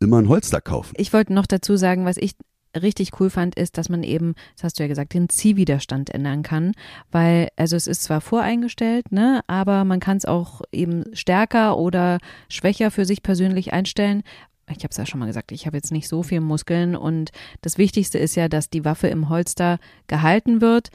immer 0.00 0.18
ein 0.18 0.28
Holster 0.28 0.60
kaufen. 0.60 0.94
Ich 0.96 1.12
wollte 1.12 1.32
noch 1.32 1.46
dazu 1.46 1.76
sagen, 1.76 2.04
was 2.04 2.16
ich 2.16 2.34
richtig 2.80 3.20
cool 3.20 3.30
fand, 3.30 3.54
ist, 3.54 3.78
dass 3.78 3.88
man 3.88 4.02
eben, 4.02 4.34
das 4.54 4.64
hast 4.64 4.78
du 4.78 4.82
ja 4.82 4.88
gesagt, 4.88 5.14
den 5.14 5.28
Ziehwiderstand 5.28 6.10
ändern 6.10 6.42
kann, 6.42 6.72
weil, 7.10 7.48
also 7.56 7.76
es 7.76 7.86
ist 7.86 8.02
zwar 8.02 8.20
voreingestellt, 8.20 9.10
ne, 9.12 9.42
aber 9.46 9.84
man 9.84 10.00
kann 10.00 10.16
es 10.16 10.24
auch 10.24 10.62
eben 10.72 11.04
stärker 11.14 11.76
oder 11.76 12.18
schwächer 12.48 12.90
für 12.90 13.04
sich 13.04 13.22
persönlich 13.22 13.72
einstellen. 13.72 14.22
Ich 14.70 14.78
habe 14.78 14.88
es 14.90 14.98
ja 14.98 15.06
schon 15.06 15.20
mal 15.20 15.26
gesagt, 15.26 15.52
ich 15.52 15.66
habe 15.66 15.78
jetzt 15.78 15.92
nicht 15.92 16.08
so 16.08 16.22
viel 16.22 16.40
Muskeln 16.40 16.94
und 16.94 17.30
das 17.62 17.78
Wichtigste 17.78 18.18
ist 18.18 18.34
ja, 18.34 18.48
dass 18.48 18.68
die 18.68 18.84
Waffe 18.84 19.08
im 19.08 19.28
Holster 19.28 19.78
gehalten 20.06 20.60
wird, 20.60 20.90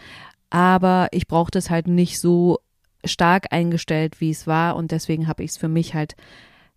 aber 0.49 1.07
ich 1.11 1.27
brauche 1.27 1.51
das 1.51 1.69
halt 1.69 1.87
nicht 1.87 2.19
so 2.19 2.59
stark 3.05 3.47
eingestellt, 3.51 4.21
wie 4.21 4.29
es 4.29 4.47
war 4.47 4.75
und 4.75 4.91
deswegen 4.91 5.27
habe 5.27 5.43
ich 5.43 5.51
es 5.51 5.57
für 5.57 5.67
mich 5.67 5.93
halt 5.95 6.15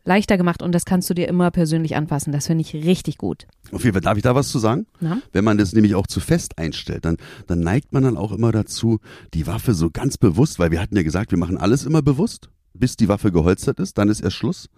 leichter 0.07 0.37
gemacht 0.37 0.63
und 0.63 0.73
das 0.73 0.85
kannst 0.85 1.11
du 1.11 1.15
dir 1.15 1.29
immer 1.29 1.51
persönlich 1.51 1.97
anpassen. 1.97 2.33
Das 2.33 2.47
finde 2.47 2.63
ich 2.63 2.75
richtig 2.75 3.19
gut. 3.19 3.47
Auf 3.73 3.85
jeden 3.85 3.95
Fall, 3.95 4.01
darf 4.01 4.17
ich 4.17 4.23
da 4.23 4.35
was 4.35 4.49
zu 4.49 4.59
sagen? 4.59 4.87
Na? 5.01 5.21
Wenn 5.33 5.45
man 5.45 5.59
das 5.59 5.73
nämlich 5.73 5.95
auch 5.95 6.07
zu 6.07 6.21
fest 6.21 6.59
einstellt, 6.59 7.05
dann, 7.05 7.17
dann 7.47 7.61
neigt 7.61 7.93
man 7.93 8.03
dann 8.03 8.17
auch 8.17 8.33
immer 8.33 8.53
dazu, 8.53 8.99
die 9.35 9.47
Waffe 9.47 9.75
so 9.75 9.91
ganz 9.91 10.17
bewusst, 10.17 10.59
weil 10.59 10.71
wir 10.71 10.81
hatten 10.81 10.97
ja 10.97 11.03
gesagt, 11.03 11.33
wir 11.33 11.39
machen 11.39 11.59
alles 11.59 11.85
immer 11.85 12.03
bewusst, 12.03 12.49
bis 12.79 12.97
die 12.97 13.09
Waffe 13.09 13.33
geholstert 13.33 13.81
ist, 13.81 13.99
dann 13.99 14.09
ist 14.09 14.21
erst 14.21 14.37
Schluss. 14.37 14.69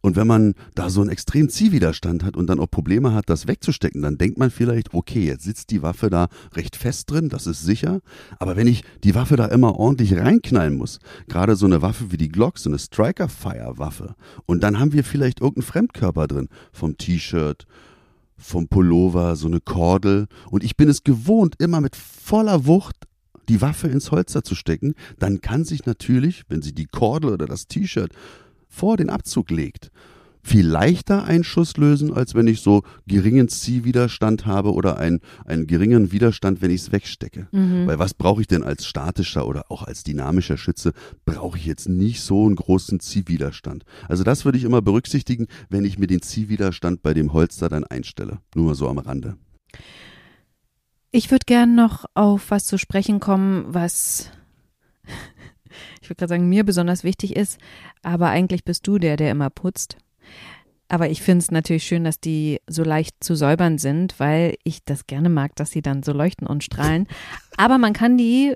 Und 0.00 0.16
wenn 0.16 0.26
man 0.26 0.54
da 0.74 0.90
so 0.90 1.00
einen 1.00 1.10
extremen 1.10 1.48
Ziehwiderstand 1.48 2.24
hat 2.24 2.36
und 2.36 2.46
dann 2.46 2.60
auch 2.60 2.70
Probleme 2.70 3.12
hat, 3.12 3.28
das 3.28 3.48
wegzustecken, 3.48 4.02
dann 4.02 4.18
denkt 4.18 4.38
man 4.38 4.50
vielleicht, 4.50 4.94
okay, 4.94 5.24
jetzt 5.24 5.44
sitzt 5.44 5.70
die 5.70 5.82
Waffe 5.82 6.10
da 6.10 6.28
recht 6.54 6.76
fest 6.76 7.10
drin, 7.10 7.28
das 7.28 7.46
ist 7.46 7.62
sicher. 7.62 8.00
Aber 8.38 8.56
wenn 8.56 8.66
ich 8.66 8.84
die 9.04 9.14
Waffe 9.14 9.36
da 9.36 9.46
immer 9.46 9.76
ordentlich 9.76 10.16
reinknallen 10.16 10.76
muss, 10.76 10.98
gerade 11.28 11.56
so 11.56 11.66
eine 11.66 11.82
Waffe 11.82 12.10
wie 12.12 12.16
die 12.16 12.28
Glock, 12.28 12.58
so 12.58 12.70
eine 12.70 12.78
Striker-Fire-Waffe, 12.78 14.14
und 14.46 14.62
dann 14.62 14.78
haben 14.78 14.92
wir 14.92 15.04
vielleicht 15.04 15.40
irgendeinen 15.40 15.66
Fremdkörper 15.66 16.26
drin, 16.26 16.48
vom 16.72 16.96
T-Shirt, 16.96 17.66
vom 18.38 18.68
Pullover, 18.68 19.36
so 19.36 19.48
eine 19.48 19.60
Kordel. 19.60 20.28
Und 20.50 20.62
ich 20.62 20.76
bin 20.76 20.88
es 20.88 21.02
gewohnt, 21.02 21.56
immer 21.58 21.80
mit 21.80 21.96
voller 21.96 22.66
Wucht 22.66 23.07
die 23.48 23.60
Waffe 23.60 23.88
ins 23.88 24.10
Holster 24.10 24.42
zu 24.42 24.54
stecken. 24.54 24.94
Dann 25.18 25.40
kann 25.40 25.64
sich 25.64 25.86
natürlich, 25.86 26.44
wenn 26.48 26.62
sie 26.62 26.72
die 26.72 26.86
Kordel 26.86 27.32
oder 27.32 27.46
das 27.46 27.66
T-Shirt 27.66 28.12
vor 28.68 28.96
den 28.96 29.10
Abzug 29.10 29.50
legt, 29.50 29.90
viel 30.42 30.66
leichter 30.66 31.24
einen 31.24 31.44
Schuss 31.44 31.76
lösen, 31.76 32.12
als 32.12 32.34
wenn 32.34 32.46
ich 32.46 32.60
so 32.60 32.82
geringen 33.06 33.48
Ziehwiderstand 33.48 34.46
habe 34.46 34.72
oder 34.72 34.98
einen, 34.98 35.20
einen 35.44 35.66
geringen 35.66 36.10
Widerstand, 36.12 36.62
wenn 36.62 36.70
ich 36.70 36.82
es 36.82 36.92
wegstecke. 36.92 37.48
Weil 37.86 37.98
was 37.98 38.14
brauche 38.14 38.40
ich 38.40 38.46
denn 38.46 38.62
als 38.62 38.86
statischer 38.86 39.46
oder 39.46 39.70
auch 39.70 39.82
als 39.82 40.04
dynamischer 40.04 40.56
Schütze? 40.56 40.92
Brauche 41.26 41.58
ich 41.58 41.66
jetzt 41.66 41.88
nicht 41.88 42.20
so 42.22 42.46
einen 42.46 42.56
großen 42.56 43.00
Ziehwiderstand. 43.00 43.84
Also 44.08 44.24
das 44.24 44.44
würde 44.44 44.58
ich 44.58 44.64
immer 44.64 44.80
berücksichtigen, 44.80 45.46
wenn 45.68 45.84
ich 45.84 45.98
mir 45.98 46.06
den 46.06 46.22
Ziehwiderstand 46.22 47.02
bei 47.02 47.14
dem 47.14 47.32
Holster 47.32 47.68
dann 47.68 47.84
einstelle. 47.84 48.38
Nur 48.54 48.66
mal 48.66 48.74
so 48.74 48.88
am 48.88 48.98
Rande. 48.98 49.36
Ich 51.10 51.30
würde 51.30 51.44
gern 51.46 51.74
noch 51.74 52.04
auf 52.14 52.50
was 52.50 52.66
zu 52.66 52.76
sprechen 52.76 53.18
kommen, 53.18 53.64
was 53.68 54.30
ich 56.02 56.10
würde 56.10 56.16
gerade 56.16 56.28
sagen, 56.28 56.48
mir 56.48 56.64
besonders 56.64 57.02
wichtig 57.02 57.34
ist, 57.34 57.58
aber 58.02 58.28
eigentlich 58.28 58.64
bist 58.64 58.86
du 58.86 58.98
der, 58.98 59.16
der 59.16 59.30
immer 59.30 59.48
putzt. 59.48 59.96
Aber 60.88 61.10
ich 61.10 61.22
finde 61.22 61.42
es 61.42 61.50
natürlich 61.50 61.84
schön, 61.84 62.04
dass 62.04 62.20
die 62.20 62.60
so 62.66 62.82
leicht 62.82 63.22
zu 63.22 63.34
säubern 63.36 63.78
sind, 63.78 64.18
weil 64.18 64.56
ich 64.64 64.84
das 64.84 65.06
gerne 65.06 65.28
mag, 65.28 65.54
dass 65.56 65.70
sie 65.70 65.82
dann 65.82 66.02
so 66.02 66.12
leuchten 66.12 66.46
und 66.46 66.64
strahlen. 66.64 67.06
Aber 67.56 67.78
man 67.78 67.92
kann 67.92 68.16
die 68.16 68.54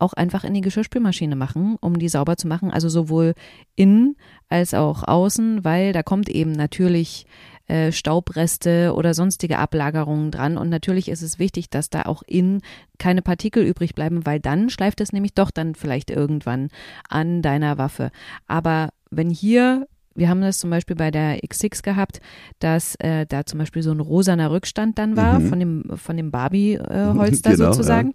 auch 0.00 0.12
einfach 0.14 0.44
in 0.44 0.54
die 0.54 0.62
Geschirrspülmaschine 0.62 1.36
machen, 1.36 1.76
um 1.80 1.98
die 1.98 2.08
sauber 2.08 2.36
zu 2.36 2.48
machen. 2.48 2.70
Also 2.70 2.88
sowohl 2.88 3.34
innen 3.76 4.16
als 4.48 4.74
auch 4.74 5.06
außen, 5.06 5.64
weil 5.64 5.92
da 5.92 6.02
kommt 6.02 6.28
eben 6.28 6.52
natürlich 6.52 7.26
äh, 7.70 7.92
Staubreste 7.92 8.92
oder 8.94 9.14
sonstige 9.14 9.58
Ablagerungen 9.58 10.30
dran. 10.30 10.56
Und 10.58 10.68
natürlich 10.68 11.08
ist 11.08 11.22
es 11.22 11.38
wichtig, 11.38 11.70
dass 11.70 11.88
da 11.88 12.02
auch 12.02 12.22
innen 12.26 12.62
keine 12.98 13.22
Partikel 13.22 13.64
übrig 13.64 13.94
bleiben, 13.94 14.26
weil 14.26 14.40
dann 14.40 14.70
schleift 14.70 15.00
es 15.00 15.12
nämlich 15.12 15.34
doch 15.34 15.50
dann 15.50 15.74
vielleicht 15.74 16.10
irgendwann 16.10 16.68
an 17.08 17.42
deiner 17.42 17.78
Waffe. 17.78 18.10
Aber 18.46 18.90
wenn 19.10 19.30
hier 19.30 19.86
wir 20.16 20.28
haben 20.28 20.40
das 20.40 20.58
zum 20.58 20.70
Beispiel 20.70 20.96
bei 20.96 21.12
der 21.12 21.38
X6 21.38 21.82
gehabt, 21.82 22.20
dass 22.58 22.96
äh, 22.96 23.26
da 23.26 23.46
zum 23.46 23.60
Beispiel 23.60 23.80
so 23.82 23.92
ein 23.92 24.00
rosaner 24.00 24.50
Rückstand 24.50 24.98
dann 24.98 25.16
war 25.16 25.38
Mhm. 25.38 25.46
von 25.48 25.58
dem, 25.60 25.84
von 25.94 26.16
dem 26.16 26.30
Barbie-Holster 26.32 27.50
Genau, 27.56 27.72
sozusagen. 27.72 28.12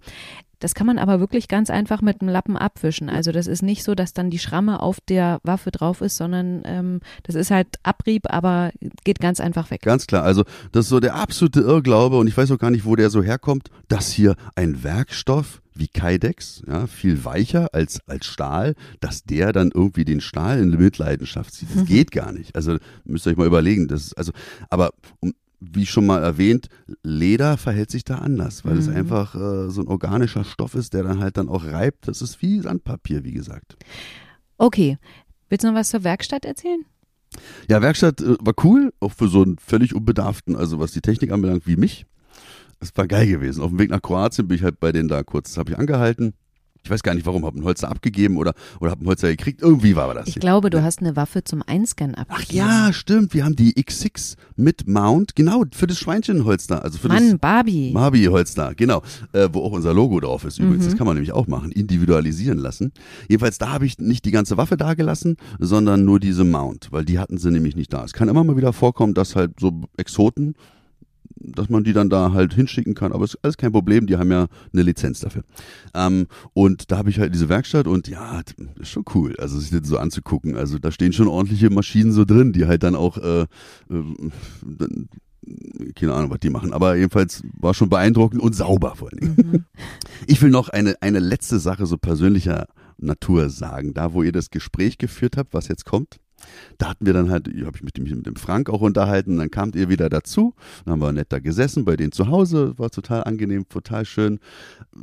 Das 0.60 0.76
kann 0.76 0.88
man 0.88 0.98
aber 0.98 1.20
wirklich 1.20 1.48
ganz 1.48 1.70
einfach 1.70 2.02
mit 2.02 2.22
einem 2.22 2.30
Lappen 2.30 2.58
abwischen. 2.58 3.10
Also 3.10 3.32
das 3.32 3.48
ist 3.48 3.62
nicht 3.62 3.84
so, 3.84 3.96
dass 3.96 4.14
dann 4.14 4.30
die 4.30 4.40
Schramme 4.40 4.82
auf 4.82 5.00
der 5.02 5.40
Waffe 5.44 5.72
drauf 5.72 6.02
ist, 6.02 6.18
sondern 6.18 6.62
ähm, 6.66 7.00
das 7.24 7.36
ist 7.36 7.52
halt 7.52 7.68
Abrieb, 7.84 8.32
aber 8.32 8.72
geht 9.04 9.20
ganz 9.20 9.40
einfach 9.40 9.72
weg. 9.72 9.82
Ganz 9.82 10.08
klar, 10.08 10.24
also 10.24 10.44
das 10.72 10.86
ist 10.86 10.90
so 10.90 11.00
der 11.00 11.16
absolute 11.16 11.62
Irrglaube 11.62 12.18
und 12.18 12.28
ich 12.28 12.38
weiß 12.38 12.52
auch 12.52 12.60
gar 12.60 12.72
nicht, 12.72 12.86
wo 12.86 12.96
der 12.96 13.10
so 13.10 13.24
herkommt, 13.24 13.70
dass 13.88 14.12
hier 14.12 14.36
ein 14.56 14.84
Werkstoff 14.84 15.62
wie 15.76 15.90
Kydex, 15.90 16.64
ja, 16.68 16.88
viel 16.88 17.26
weicher 17.26 17.74
als, 17.74 18.00
als 18.08 18.26
Stahl, 18.26 18.76
dass 19.02 19.24
der 19.24 19.52
dann 19.52 19.72
irgendwie 19.74 20.06
den 20.06 20.22
Stahl 20.22 20.60
in 20.60 20.70
Mitleidenschaft 20.70 21.54
zieht. 21.54 21.68
Das 21.76 21.86
geht 21.86 22.12
gar 22.12 22.32
nicht. 22.32 22.56
Also 22.56 22.78
müsst 23.04 23.28
ihr 23.28 23.32
euch 23.32 23.38
mal 23.38 23.46
überlegen. 23.46 23.88
Das 23.90 24.06
ist, 24.06 24.18
also, 24.18 24.32
aber 24.70 24.92
um, 25.20 25.34
wie 25.60 25.86
schon 25.86 26.06
mal 26.06 26.22
erwähnt, 26.24 26.68
Leder 27.04 27.58
verhält 27.58 27.90
sich 27.92 28.04
da 28.04 28.16
anders, 28.20 28.66
weil 28.66 28.78
es 28.78 28.88
Mhm. 28.88 28.96
einfach 28.96 29.36
äh, 29.36 29.70
so 29.70 29.82
ein 29.82 29.88
organischer 29.88 30.44
Stoff 30.44 30.76
ist, 30.76 30.94
der 30.94 31.04
dann 31.04 31.20
halt 31.20 31.38
dann 31.38 31.50
auch 31.50 31.66
reibt. 31.66 32.08
Das 32.08 32.22
ist 32.22 32.42
wie 32.42 32.60
Sandpapier, 32.60 33.24
wie 33.24 33.32
gesagt. 33.34 33.76
Okay, 34.58 34.98
willst 35.50 35.64
du 35.64 35.70
noch 35.70 35.76
was 35.76 35.90
zur 35.90 36.04
Werkstatt 36.04 36.46
erzählen? 36.46 36.86
Ja, 37.70 37.82
Werkstatt 37.82 38.22
äh, 38.22 38.36
war 38.40 38.54
cool, 38.64 38.94
auch 39.00 39.12
für 39.12 39.28
so 39.28 39.42
einen 39.44 39.58
völlig 39.58 39.94
unbedarften, 39.96 40.56
also 40.56 40.80
was 40.80 40.92
die 40.92 41.02
Technik 41.02 41.32
anbelangt, 41.32 41.68
wie 41.68 41.76
mich. 41.76 42.06
Es 42.80 42.96
war 42.96 43.08
geil 43.08 43.28
gewesen. 43.28 43.62
Auf 43.62 43.70
dem 43.72 43.80
Weg 43.80 43.90
nach 43.90 44.02
Kroatien 44.02 44.48
bin 44.48 44.58
ich 44.58 44.64
halt 44.64 44.80
bei 44.80 44.92
denen 44.92 45.08
da 45.10 45.24
kurz, 45.24 45.58
habe 45.58 45.72
ich 45.72 45.78
angehalten. 45.78 46.34
Ich 46.86 46.92
weiß 46.92 47.02
gar 47.02 47.16
nicht 47.16 47.26
warum, 47.26 47.46
habe 47.46 47.60
ein 47.60 47.64
Holzer 47.64 47.90
abgegeben 47.90 48.38
oder, 48.38 48.54
oder 48.80 48.92
habe 48.92 49.04
ein 49.04 49.08
Holzer 49.08 49.30
gekriegt. 49.30 49.62
Irgendwie 49.62 49.96
war 49.96 50.14
das. 50.14 50.28
Ich 50.28 50.34
hier. 50.34 50.40
glaube, 50.40 50.70
du 50.70 50.84
hast 50.84 51.00
eine 51.00 51.16
Waffe 51.16 51.44
zum 51.44 51.64
Einscannen 51.66 52.16
Ach 52.16 52.22
abgegeben. 52.30 52.58
ja, 52.58 52.94
stimmt. 52.94 53.34
Wir 53.34 53.44
haben 53.44 53.56
die 53.56 53.74
X6 53.74 54.36
mit 54.56 54.88
Mount, 54.88 55.36
genau, 55.36 55.64
für 55.74 55.88
das 55.88 55.98
Schweinchenholster. 55.98 56.84
Also 56.84 57.00
für 57.00 57.08
Mann, 57.08 57.32
das 57.32 57.40
Barbie. 57.40 57.92
Barbie-Holster, 57.92 58.76
genau, 58.76 59.02
äh, 59.34 59.50
wo 59.52 59.62
auch 59.62 59.72
unser 59.72 59.94
Logo 59.94 60.20
drauf 60.20 60.46
ist 60.46 60.60
übrigens. 60.60 60.86
Mhm. 60.86 60.90
Das 60.90 60.98
kann 60.98 61.08
man 61.08 61.16
nämlich 61.16 61.34
auch 61.34 61.48
machen, 61.48 61.72
individualisieren 61.72 62.60
lassen. 62.60 62.92
Jedenfalls, 63.28 63.58
da 63.58 63.70
habe 63.72 63.88
ich 63.88 63.98
nicht 63.98 64.24
die 64.26 64.32
ganze 64.32 64.58
Waffe 64.58 64.78
da 64.78 64.94
gelassen, 64.94 65.38
sondern 65.60 66.06
nur 66.06 66.20
diese 66.20 66.44
Mount, 66.44 66.90
weil 66.92 67.04
die 67.04 67.18
hatten 67.18 67.38
sie 67.38 67.50
nämlich 67.50 67.76
nicht 67.76 67.92
da. 67.94 68.04
Es 68.04 68.14
kann 68.14 68.30
immer 68.30 68.44
mal 68.44 68.58
wieder 68.58 68.74
vorkommen, 68.74 69.16
dass 69.16 69.36
halt 69.36 69.60
so 69.60 69.82
Exoten, 69.98 70.56
dass 71.38 71.70
man 71.70 71.84
die 71.84 71.94
dann 71.94 72.10
da 72.10 72.32
halt 72.34 72.54
hinschicken 72.54 72.96
kann, 72.96 73.12
aber 73.12 73.24
es 73.24 73.36
ist 73.36 73.44
alles 73.44 73.58
kein 73.58 73.72
Problem, 73.72 74.08
die 74.08 74.18
haben 74.18 74.32
ja 74.32 74.48
eine 74.74 74.82
Lizenz 74.82 75.20
dafür. 75.20 75.44
Ähm, 75.94 76.28
und 76.54 76.92
da 76.92 76.98
habe 76.98 77.10
ich 77.10 77.20
halt 77.20 77.34
diese 77.34 77.50
Werkstatt 77.50 77.88
und 77.88 78.08
ja, 78.08 78.42
ist 78.80 78.90
schon 78.90 79.06
cool, 79.14 79.36
also 79.38 79.60
sich 79.60 79.72
das 79.72 79.88
so 79.88 79.98
anzugucken. 79.98 80.56
Also 80.56 80.80
da 80.80 80.92
stehen 80.92 81.14
schon 81.14 81.28
ordentliche 81.28 81.70
Maschinen 81.70 82.12
so 82.12 82.26
drin, 82.26 82.54
die 82.54 82.66
halt 82.66 82.84
dann 82.84 82.96
auch 82.96 83.18
äh, 83.18 83.42
äh, 83.42 83.48
keine 85.96 86.14
Ahnung, 86.14 86.32
was 86.32 86.40
die 86.40 86.50
machen. 86.50 86.74
Aber 86.74 86.96
jedenfalls 86.96 87.44
war 87.60 87.74
schon 87.74 87.90
beeindruckend 87.90 88.42
und 88.42 88.56
sauber 88.56 88.96
vor 88.96 89.12
allem. 89.12 89.36
Mhm. 89.36 89.66
Ich 90.28 90.42
will 90.42 90.50
noch 90.50 90.70
eine, 90.70 90.96
eine 91.02 91.20
letzte 91.20 91.60
Sache 91.60 91.86
so 91.86 91.98
persönlicher 91.98 92.68
Natur 92.98 93.50
sagen. 93.50 93.94
Da, 93.94 94.14
wo 94.14 94.24
ihr 94.24 94.32
das 94.32 94.50
Gespräch 94.50 94.98
geführt 94.98 95.38
habt, 95.38 95.54
was 95.54 95.68
jetzt 95.68 95.86
kommt, 95.86 96.20
da 96.78 96.90
hatten 96.90 97.06
wir 97.06 97.14
dann 97.14 97.30
halt, 97.30 97.48
habe 97.48 97.78
ich 97.78 97.84
mich 97.84 98.16
mit 98.16 98.26
dem 98.26 98.36
Frank 98.36 98.70
auch 98.70 98.82
unterhalten, 98.82 99.38
dann 99.38 99.52
kamt 99.52 99.76
ihr 99.76 99.90
wieder 99.90 100.10
dazu, 100.10 100.54
dann 100.84 100.94
haben 100.94 101.02
wir 101.02 101.12
nett 101.12 101.32
da 101.32 101.40
gesessen 101.40 101.86
bei 101.86 101.96
denen 101.96 102.12
zu 102.12 102.28
Hause, 102.28 102.78
war 102.78 102.90
total 102.90 103.24
angenehm, 103.24 103.68
total 103.70 104.06
schön, 104.06 104.40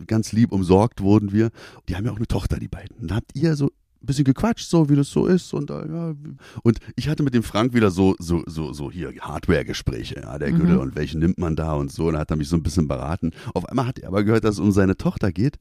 ganz 0.07 0.33
lieb 0.33 0.53
umsorgt 0.53 1.01
wurden 1.01 1.33
wir. 1.33 1.51
Die 1.89 1.97
haben 1.97 2.05
ja 2.05 2.13
auch 2.13 2.17
eine 2.17 2.27
Tochter, 2.27 2.59
die 2.59 2.69
beiden. 2.69 3.07
Da 3.07 3.17
habt 3.17 3.33
ihr 3.35 3.57
so 3.57 3.67
ein 3.67 4.07
bisschen 4.07 4.25
gequatscht, 4.25 4.69
so 4.69 4.89
wie 4.89 4.97
das 4.97 5.11
so 5.11 5.27
ist 5.27 5.55
und 5.55 5.71
äh, 5.71 5.87
ja. 5.87 6.15
Und 6.63 6.79
ich 6.97 7.09
hatte 7.09 7.23
mit 7.23 7.35
dem 7.35 7.43
Frank 7.43 7.73
wieder 7.73 7.91
so 7.91 8.15
so 8.19 8.43
so 8.47 8.73
so 8.73 8.91
hier 8.91 9.13
Hardware-Gespräche, 9.21 10.21
ja, 10.23 10.39
der 10.39 10.53
mhm. 10.53 10.59
Gülle 10.59 10.81
und 10.81 10.97
welchen 10.97 11.21
nimmt 11.21 11.39
man 11.39 11.57
da 11.57 11.75
und 11.75 11.93
so. 11.93 12.07
Und 12.07 12.15
da 12.15 12.21
hat 12.21 12.31
er 12.31 12.37
mich 12.37 12.49
so 12.49 12.57
ein 12.57 12.63
bisschen 12.63 12.89
beraten. 12.89 13.31
Auf 13.55 13.67
einmal 13.67 13.87
hat 13.87 13.99
er 13.99 14.09
aber 14.09 14.25
gehört, 14.25 14.45
dass 14.45 14.57
es 14.57 14.61
um 14.61 14.73
seine 14.73 14.97
Tochter 14.97 15.33
geht 15.33 15.59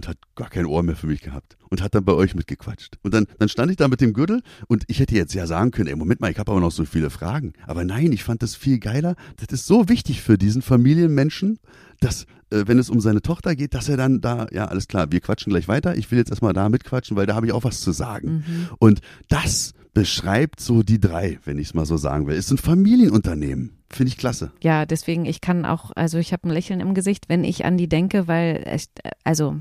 und 0.00 0.08
hat 0.08 0.16
gar 0.34 0.48
kein 0.48 0.64
Ohr 0.64 0.82
mehr 0.82 0.96
für 0.96 1.06
mich 1.06 1.20
gehabt 1.20 1.58
und 1.68 1.82
hat 1.82 1.94
dann 1.94 2.06
bei 2.06 2.14
euch 2.14 2.34
mitgequatscht. 2.34 2.96
Und 3.02 3.12
dann, 3.12 3.26
dann 3.38 3.50
stand 3.50 3.70
ich 3.70 3.76
da 3.76 3.86
mit 3.86 4.00
dem 4.00 4.14
Gürtel 4.14 4.42
und 4.66 4.84
ich 4.86 4.98
hätte 4.98 5.14
jetzt 5.14 5.34
ja 5.34 5.46
sagen 5.46 5.72
können, 5.72 5.88
ey, 5.88 5.94
Moment 5.94 6.22
mal, 6.22 6.30
ich 6.30 6.38
habe 6.38 6.50
aber 6.50 6.60
noch 6.60 6.72
so 6.72 6.86
viele 6.86 7.10
Fragen. 7.10 7.52
Aber 7.66 7.84
nein, 7.84 8.12
ich 8.12 8.24
fand 8.24 8.42
das 8.42 8.54
viel 8.54 8.78
geiler. 8.78 9.14
Das 9.36 9.48
ist 9.52 9.66
so 9.66 9.90
wichtig 9.90 10.22
für 10.22 10.38
diesen 10.38 10.62
Familienmenschen, 10.62 11.58
dass, 12.00 12.24
äh, 12.48 12.64
wenn 12.66 12.78
es 12.78 12.88
um 12.88 13.00
seine 13.00 13.20
Tochter 13.20 13.54
geht, 13.54 13.74
dass 13.74 13.90
er 13.90 13.98
dann 13.98 14.22
da, 14.22 14.46
ja, 14.52 14.64
alles 14.66 14.88
klar, 14.88 15.12
wir 15.12 15.20
quatschen 15.20 15.50
gleich 15.50 15.68
weiter. 15.68 15.94
Ich 15.96 16.10
will 16.10 16.18
jetzt 16.18 16.30
erstmal 16.30 16.54
da 16.54 16.70
mitquatschen, 16.70 17.14
weil 17.18 17.26
da 17.26 17.34
habe 17.34 17.46
ich 17.46 17.52
auch 17.52 17.64
was 17.64 17.82
zu 17.82 17.92
sagen. 17.92 18.44
Mhm. 18.46 18.68
Und 18.78 19.00
das 19.28 19.74
beschreibt 19.92 20.60
so 20.60 20.82
die 20.82 21.00
drei, 21.00 21.38
wenn 21.44 21.58
ich 21.58 21.68
es 21.68 21.74
mal 21.74 21.84
so 21.84 21.98
sagen 21.98 22.26
will. 22.26 22.36
Es 22.36 22.46
sind 22.46 22.60
Familienunternehmen. 22.60 23.76
Finde 23.92 24.12
ich 24.12 24.18
klasse. 24.18 24.52
Ja, 24.62 24.86
deswegen, 24.86 25.24
ich 25.24 25.40
kann 25.40 25.64
auch, 25.64 25.90
also 25.96 26.18
ich 26.18 26.32
habe 26.32 26.48
ein 26.48 26.52
Lächeln 26.52 26.78
im 26.78 26.94
Gesicht, 26.94 27.28
wenn 27.28 27.42
ich 27.42 27.64
an 27.64 27.76
die 27.76 27.88
denke, 27.88 28.28
weil, 28.28 28.62
es, 28.64 28.88
also 29.24 29.56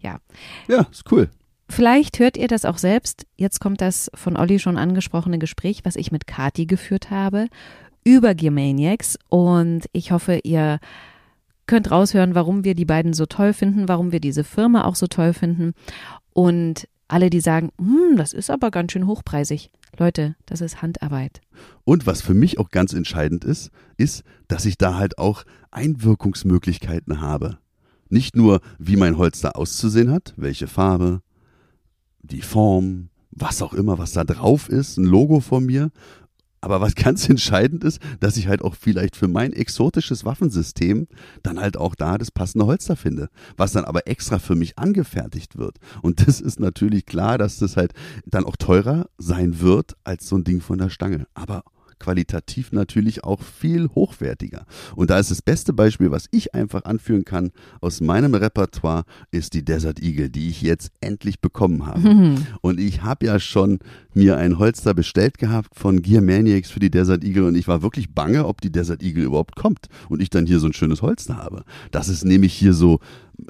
ja. 0.00 0.18
Ja, 0.68 0.86
ist 0.90 1.10
cool. 1.10 1.30
Vielleicht 1.68 2.18
hört 2.18 2.36
ihr 2.36 2.48
das 2.48 2.64
auch 2.64 2.78
selbst. 2.78 3.26
Jetzt 3.36 3.60
kommt 3.60 3.80
das 3.80 4.10
von 4.14 4.36
Olli 4.36 4.58
schon 4.58 4.76
angesprochene 4.76 5.38
Gespräch, 5.38 5.80
was 5.84 5.96
ich 5.96 6.12
mit 6.12 6.26
Kati 6.26 6.66
geführt 6.66 7.10
habe 7.10 7.48
über 8.04 8.34
Gearmaniacs. 8.34 9.18
Und 9.28 9.86
ich 9.92 10.12
hoffe, 10.12 10.40
ihr 10.44 10.78
könnt 11.66 11.90
raushören, 11.90 12.34
warum 12.34 12.64
wir 12.64 12.74
die 12.74 12.84
beiden 12.84 13.14
so 13.14 13.26
toll 13.26 13.52
finden, 13.54 13.88
warum 13.88 14.12
wir 14.12 14.20
diese 14.20 14.44
Firma 14.44 14.84
auch 14.84 14.94
so 14.94 15.06
toll 15.06 15.32
finden. 15.32 15.72
Und 16.32 16.86
alle, 17.08 17.30
die 17.30 17.40
sagen, 17.40 17.70
hm, 17.78 18.16
das 18.16 18.32
ist 18.32 18.50
aber 18.50 18.70
ganz 18.70 18.92
schön 18.92 19.06
hochpreisig. 19.06 19.70
Leute, 19.98 20.36
das 20.46 20.60
ist 20.60 20.82
Handarbeit. 20.82 21.40
Und 21.84 22.06
was 22.06 22.20
für 22.20 22.34
mich 22.34 22.58
auch 22.58 22.70
ganz 22.70 22.92
entscheidend 22.92 23.44
ist, 23.44 23.70
ist, 23.96 24.24
dass 24.48 24.64
ich 24.64 24.76
da 24.78 24.96
halt 24.96 25.18
auch 25.18 25.44
Einwirkungsmöglichkeiten 25.70 27.20
habe. 27.20 27.58
Nicht 28.14 28.36
nur, 28.36 28.60
wie 28.78 28.94
mein 28.94 29.18
Holz 29.18 29.40
da 29.40 29.48
auszusehen 29.50 30.12
hat, 30.12 30.34
welche 30.36 30.68
Farbe, 30.68 31.20
die 32.22 32.42
Form, 32.42 33.08
was 33.32 33.60
auch 33.60 33.74
immer, 33.74 33.98
was 33.98 34.12
da 34.12 34.22
drauf 34.22 34.68
ist, 34.68 34.98
ein 34.98 35.04
Logo 35.04 35.40
von 35.40 35.66
mir. 35.66 35.90
Aber 36.60 36.80
was 36.80 36.94
ganz 36.94 37.28
entscheidend 37.28 37.82
ist, 37.82 38.00
dass 38.20 38.36
ich 38.36 38.46
halt 38.46 38.62
auch 38.62 38.76
vielleicht 38.76 39.16
für 39.16 39.26
mein 39.26 39.52
exotisches 39.52 40.24
Waffensystem 40.24 41.08
dann 41.42 41.58
halt 41.58 41.76
auch 41.76 41.96
da 41.96 42.16
das 42.16 42.30
passende 42.30 42.66
Holster 42.66 42.94
finde, 42.94 43.30
was 43.56 43.72
dann 43.72 43.84
aber 43.84 44.06
extra 44.06 44.38
für 44.38 44.54
mich 44.54 44.78
angefertigt 44.78 45.58
wird. 45.58 45.78
Und 46.00 46.24
das 46.24 46.40
ist 46.40 46.60
natürlich 46.60 47.06
klar, 47.06 47.36
dass 47.36 47.58
das 47.58 47.76
halt 47.76 47.94
dann 48.26 48.44
auch 48.44 48.54
teurer 48.54 49.08
sein 49.18 49.58
wird 49.58 49.96
als 50.04 50.28
so 50.28 50.36
ein 50.36 50.44
Ding 50.44 50.60
von 50.60 50.78
der 50.78 50.88
Stange. 50.88 51.26
Aber 51.34 51.64
qualitativ 52.04 52.70
natürlich 52.72 53.24
auch 53.24 53.40
viel 53.40 53.88
hochwertiger. 53.88 54.66
Und 54.94 55.08
da 55.08 55.18
ist 55.18 55.30
das 55.30 55.40
beste 55.40 55.72
Beispiel, 55.72 56.10
was 56.10 56.26
ich 56.32 56.54
einfach 56.54 56.84
anführen 56.84 57.24
kann 57.24 57.50
aus 57.80 58.02
meinem 58.02 58.34
Repertoire, 58.34 59.04
ist 59.30 59.54
die 59.54 59.64
Desert 59.64 60.02
Eagle, 60.02 60.28
die 60.28 60.50
ich 60.50 60.60
jetzt 60.60 60.92
endlich 61.00 61.40
bekommen 61.40 61.86
habe. 61.86 62.00
Mhm. 62.00 62.46
Und 62.60 62.78
ich 62.78 63.02
habe 63.02 63.24
ja 63.24 63.40
schon 63.40 63.78
mir 64.12 64.36
ein 64.36 64.58
Holster 64.58 64.92
bestellt 64.92 65.38
gehabt 65.38 65.70
von 65.74 66.02
Gear 66.02 66.20
Maniacs 66.20 66.70
für 66.70 66.80
die 66.80 66.90
Desert 66.90 67.24
Eagle 67.24 67.44
und 67.44 67.56
ich 67.56 67.66
war 67.66 67.82
wirklich 67.82 68.14
bange, 68.14 68.46
ob 68.46 68.60
die 68.60 68.70
Desert 68.70 69.02
Eagle 69.02 69.24
überhaupt 69.24 69.56
kommt 69.56 69.88
und 70.08 70.22
ich 70.22 70.30
dann 70.30 70.46
hier 70.46 70.60
so 70.60 70.66
ein 70.66 70.72
schönes 70.72 71.02
Holster 71.02 71.36
habe. 71.36 71.64
Das 71.90 72.08
ist 72.08 72.24
nämlich 72.24 72.54
hier 72.54 72.74
so 72.74 73.00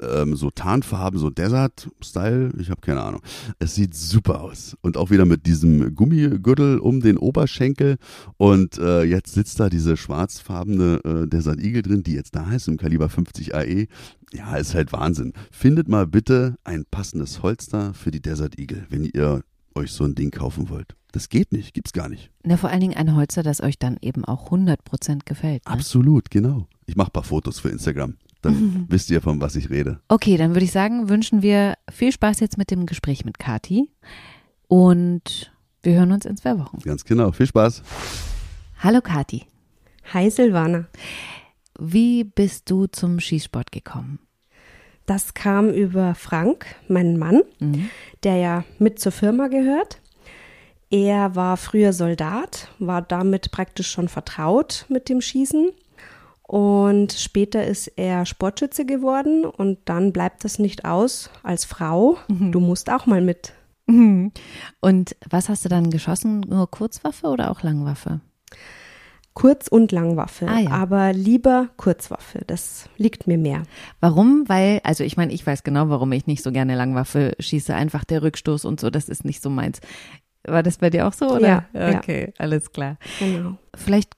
ähm, 0.01 0.35
so 0.35 0.49
Tarnfarben, 0.49 1.19
so 1.19 1.29
Desert-Style, 1.29 2.51
ich 2.59 2.69
habe 2.69 2.81
keine 2.81 3.01
Ahnung. 3.01 3.21
Es 3.59 3.75
sieht 3.75 3.95
super 3.95 4.41
aus. 4.41 4.77
Und 4.81 4.97
auch 4.97 5.09
wieder 5.09 5.25
mit 5.25 5.45
diesem 5.45 5.95
Gummigürtel 5.95 6.79
um 6.79 7.01
den 7.01 7.17
Oberschenkel. 7.17 7.97
Und 8.37 8.77
äh, 8.77 9.03
jetzt 9.03 9.33
sitzt 9.33 9.59
da 9.59 9.69
diese 9.69 9.97
schwarzfarbene 9.97 11.01
äh, 11.03 11.27
Desert 11.27 11.59
Eagle 11.59 11.81
drin, 11.81 12.03
die 12.03 12.13
jetzt 12.13 12.35
da 12.35 12.51
ist 12.53 12.67
im 12.67 12.77
Kaliber 12.77 13.09
50 13.09 13.55
AE. 13.55 13.87
Ja, 14.33 14.55
ist 14.57 14.75
halt 14.75 14.91
Wahnsinn. 14.91 15.33
Findet 15.51 15.87
mal 15.87 16.07
bitte 16.07 16.55
ein 16.63 16.85
passendes 16.89 17.43
Holster 17.43 17.93
für 17.93 18.11
die 18.11 18.21
Desert 18.21 18.59
Eagle, 18.59 18.85
wenn 18.89 19.05
ihr 19.05 19.43
euch 19.75 19.91
so 19.91 20.03
ein 20.03 20.15
Ding 20.15 20.31
kaufen 20.31 20.69
wollt. 20.69 20.95
Das 21.11 21.29
geht 21.29 21.53
nicht, 21.53 21.73
gibt's 21.73 21.93
gar 21.93 22.09
nicht. 22.09 22.29
Na, 22.43 22.57
vor 22.57 22.69
allen 22.69 22.81
Dingen 22.81 22.97
ein 22.97 23.15
Holster, 23.15 23.41
das 23.43 23.61
euch 23.61 23.79
dann 23.79 23.97
eben 24.01 24.25
auch 24.25 24.51
100% 24.51 25.19
gefällt. 25.23 25.65
Ne? 25.65 25.71
Absolut, 25.71 26.29
genau. 26.29 26.67
Ich 26.85 26.97
mache 26.97 27.09
ein 27.09 27.13
paar 27.13 27.23
Fotos 27.23 27.59
für 27.59 27.69
Instagram 27.69 28.15
dann 28.45 28.85
wisst 28.89 29.09
ihr, 29.09 29.21
von 29.21 29.41
was 29.41 29.55
ich 29.55 29.69
rede. 29.69 29.99
Okay, 30.07 30.37
dann 30.37 30.51
würde 30.51 30.65
ich 30.65 30.71
sagen, 30.71 31.09
wünschen 31.09 31.41
wir 31.41 31.75
viel 31.91 32.11
Spaß 32.11 32.39
jetzt 32.39 32.57
mit 32.57 32.71
dem 32.71 32.85
Gespräch 32.85 33.25
mit 33.25 33.39
Kati 33.39 33.89
und 34.67 35.51
wir 35.83 35.93
hören 35.93 36.11
uns 36.11 36.25
in 36.25 36.37
zwei 36.37 36.57
Wochen. 36.57 36.79
Ganz 36.79 37.03
genau, 37.03 37.31
viel 37.31 37.47
Spaß. 37.47 37.83
Hallo 38.79 39.01
Kati. 39.01 39.45
Hi 40.13 40.29
Silvana. 40.29 40.85
Wie 41.79 42.23
bist 42.23 42.69
du 42.69 42.87
zum 42.87 43.19
Schießsport 43.19 43.71
gekommen? 43.71 44.19
Das 45.05 45.33
kam 45.33 45.69
über 45.69 46.15
Frank, 46.15 46.65
meinen 46.87 47.17
Mann, 47.17 47.43
mhm. 47.59 47.89
der 48.23 48.37
ja 48.37 48.63
mit 48.79 48.99
zur 48.99 49.11
Firma 49.11 49.47
gehört. 49.47 50.01
Er 50.89 51.35
war 51.35 51.57
früher 51.57 51.93
Soldat, 51.93 52.69
war 52.79 53.01
damit 53.01 53.51
praktisch 53.51 53.89
schon 53.89 54.07
vertraut 54.07 54.85
mit 54.89 55.09
dem 55.09 55.21
Schießen 55.21 55.69
und 56.47 57.13
später 57.13 57.65
ist 57.65 57.87
er 57.95 58.25
Sportschütze 58.25 58.85
geworden 58.85 59.45
und 59.45 59.79
dann 59.85 60.13
bleibt 60.13 60.43
das 60.43 60.59
nicht 60.59 60.85
aus 60.85 61.31
als 61.41 61.65
Frau. 61.65 62.17
Mhm. 62.27 62.51
Du 62.51 62.59
musst 62.59 62.91
auch 62.91 63.07
mal 63.07 63.21
mit. 63.21 63.53
Mhm. 63.87 64.31
Und 64.79 65.15
was 65.29 65.49
hast 65.49 65.65
du 65.65 65.69
dann 65.69 65.89
geschossen? 65.89 66.41
Nur 66.41 66.69
Kurzwaffe 66.69 67.27
oder 67.27 67.49
auch 67.49 67.63
Langwaffe? 67.63 68.21
Kurz- 69.33 69.67
und 69.67 69.91
Langwaffe, 69.91 70.47
ah, 70.47 70.59
ja. 70.59 70.69
aber 70.69 71.11
lieber 71.11 71.69
Kurzwaffe. 71.75 72.43
Das 72.47 72.89
liegt 72.95 73.27
mir 73.27 73.37
mehr. 73.37 73.63
Warum? 73.99 74.47
Weil, 74.47 74.79
also 74.83 75.03
ich 75.03 75.17
meine, 75.17 75.33
ich 75.33 75.45
weiß 75.45 75.63
genau, 75.63 75.89
warum 75.89 76.13
ich 76.13 76.25
nicht 76.25 76.41
so 76.41 76.53
gerne 76.53 76.75
Langwaffe 76.75 77.35
schieße. 77.39 77.75
Einfach 77.75 78.05
der 78.05 78.21
Rückstoß 78.21 78.63
und 78.63 78.79
so, 78.79 78.89
das 78.89 79.09
ist 79.09 79.25
nicht 79.25 79.41
so 79.41 79.49
meins. 79.49 79.81
War 80.47 80.63
das 80.63 80.77
bei 80.77 80.89
dir 80.89 81.05
auch 81.07 81.13
so, 81.13 81.27
oder? 81.35 81.65
Ja. 81.73 81.97
Okay, 81.97 82.27
ja. 82.27 82.33
alles 82.37 82.71
klar. 82.71 82.97
Genau. 83.19 83.57
Vielleicht 83.75 84.13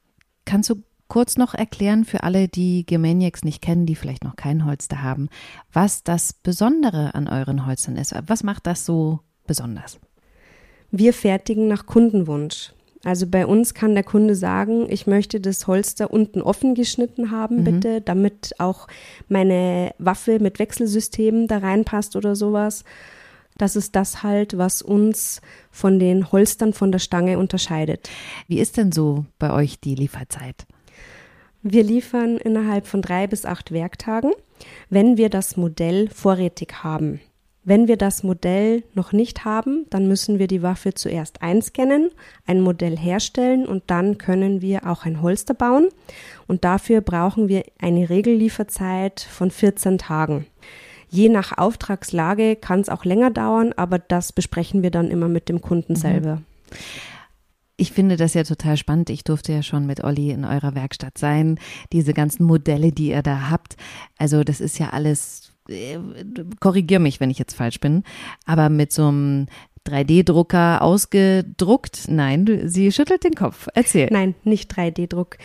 kannst 0.45 0.69
du 0.69 0.83
kurz 1.07 1.37
noch 1.37 1.53
erklären 1.53 2.05
für 2.05 2.23
alle, 2.23 2.47
die 2.47 2.85
Germaniacs 2.85 3.43
nicht 3.43 3.61
kennen, 3.61 3.85
die 3.85 3.95
vielleicht 3.95 4.23
noch 4.23 4.35
kein 4.35 4.65
Holster 4.65 5.01
haben, 5.01 5.29
was 5.71 6.03
das 6.03 6.33
Besondere 6.33 7.15
an 7.15 7.27
euren 7.27 7.65
Holstern 7.65 7.95
ist. 7.95 8.15
Was 8.27 8.43
macht 8.43 8.67
das 8.67 8.85
so 8.85 9.19
besonders? 9.45 9.99
Wir 10.91 11.13
fertigen 11.13 11.67
nach 11.67 11.85
Kundenwunsch. 11.85 12.73
Also 13.03 13.27
bei 13.27 13.45
uns 13.45 13.73
kann 13.73 13.93
der 13.93 14.03
Kunde 14.03 14.35
sagen, 14.35 14.87
ich 14.89 15.07
möchte 15.07 15.39
das 15.39 15.67
Holster 15.67 16.11
unten 16.11 16.41
offen 16.41 16.75
geschnitten 16.75 17.31
haben, 17.31 17.57
mhm. 17.57 17.63
bitte, 17.63 18.01
damit 18.01 18.55
auch 18.57 18.87
meine 19.29 19.93
Waffe 19.97 20.39
mit 20.39 20.59
Wechselsystem 20.59 21.47
da 21.47 21.59
reinpasst 21.59 22.15
oder 22.15 22.35
sowas. 22.35 22.83
Das 23.57 23.75
ist 23.75 23.95
das 23.95 24.23
halt, 24.23 24.57
was 24.57 24.81
uns 24.81 25.41
von 25.71 25.99
den 25.99 26.31
Holstern 26.31 26.73
von 26.73 26.91
der 26.91 26.99
Stange 26.99 27.39
unterscheidet. 27.39 28.09
Wie 28.47 28.59
ist 28.59 28.77
denn 28.77 28.91
so 28.91 29.25
bei 29.39 29.51
euch 29.51 29.79
die 29.79 29.95
Lieferzeit? 29.95 30.67
Wir 31.63 31.83
liefern 31.83 32.37
innerhalb 32.37 32.87
von 32.87 33.01
drei 33.01 33.27
bis 33.27 33.45
acht 33.45 33.71
Werktagen, 33.71 34.31
wenn 34.89 35.17
wir 35.17 35.29
das 35.29 35.57
Modell 35.57 36.09
vorrätig 36.09 36.83
haben. 36.83 37.19
Wenn 37.63 37.89
wir 37.89 37.97
das 37.97 38.23
Modell 38.23 38.83
noch 38.93 39.11
nicht 39.11 39.43
haben, 39.43 39.85
dann 39.89 40.07
müssen 40.07 40.39
wir 40.39 40.47
die 40.47 40.63
Waffe 40.63 40.93
zuerst 40.93 41.41
einscannen, 41.41 42.11
ein 42.45 42.61
Modell 42.61 42.97
herstellen 42.97 43.65
und 43.65 43.83
dann 43.87 44.17
können 44.17 44.61
wir 44.61 44.87
auch 44.87 45.03
ein 45.03 45.21
Holster 45.21 45.53
bauen. 45.53 45.89
Und 46.47 46.63
dafür 46.63 47.01
brauchen 47.01 47.49
wir 47.49 47.63
eine 47.77 48.09
Regellieferzeit 48.09 49.19
von 49.19 49.51
14 49.51 49.97
Tagen. 49.97 50.45
Je 51.09 51.27
nach 51.27 51.57
Auftragslage 51.57 52.55
kann 52.55 52.79
es 52.79 52.87
auch 52.87 53.03
länger 53.03 53.31
dauern, 53.31 53.73
aber 53.75 53.99
das 53.99 54.31
besprechen 54.31 54.81
wir 54.81 54.91
dann 54.91 55.11
immer 55.11 55.27
mit 55.27 55.49
dem 55.49 55.59
Kunden 55.59 55.93
mhm. 55.93 55.97
selber. 55.97 56.41
Ich 57.77 57.91
finde 57.91 58.17
das 58.17 58.33
ja 58.33 58.43
total 58.43 58.75
spannend. 58.75 59.11
Ich 59.11 59.23
durfte 59.23 59.53
ja 59.53 59.61
schon 59.61 59.85
mit 59.85 60.03
Olli 60.03 60.31
in 60.31 60.45
eurer 60.45 60.73
Werkstatt 60.73 61.17
sein. 61.17 61.59
Diese 61.93 62.13
ganzen 62.13 62.43
Modelle, 62.43 62.91
die 62.91 63.09
ihr 63.09 63.21
da 63.21 63.51
habt. 63.51 63.77
Also 64.17 64.43
das 64.43 64.59
ist 64.59 64.79
ja 64.79 64.89
alles, 64.89 65.53
äh, 65.69 65.99
korrigier 66.59 66.99
mich, 66.99 67.19
wenn 67.19 67.29
ich 67.29 67.37
jetzt 67.37 67.53
falsch 67.53 67.79
bin, 67.79 68.03
aber 68.45 68.69
mit 68.69 68.91
so 68.91 69.07
einem 69.07 69.47
3D-Drucker 69.87 70.81
ausgedruckt? 70.81 72.05
Nein, 72.07 72.61
sie 72.65 72.91
schüttelt 72.91 73.23
den 73.23 73.35
Kopf. 73.35 73.67
Erzähl. 73.73 74.09
Nein, 74.11 74.35
nicht 74.43 74.71
3D-Druck. 74.73 75.37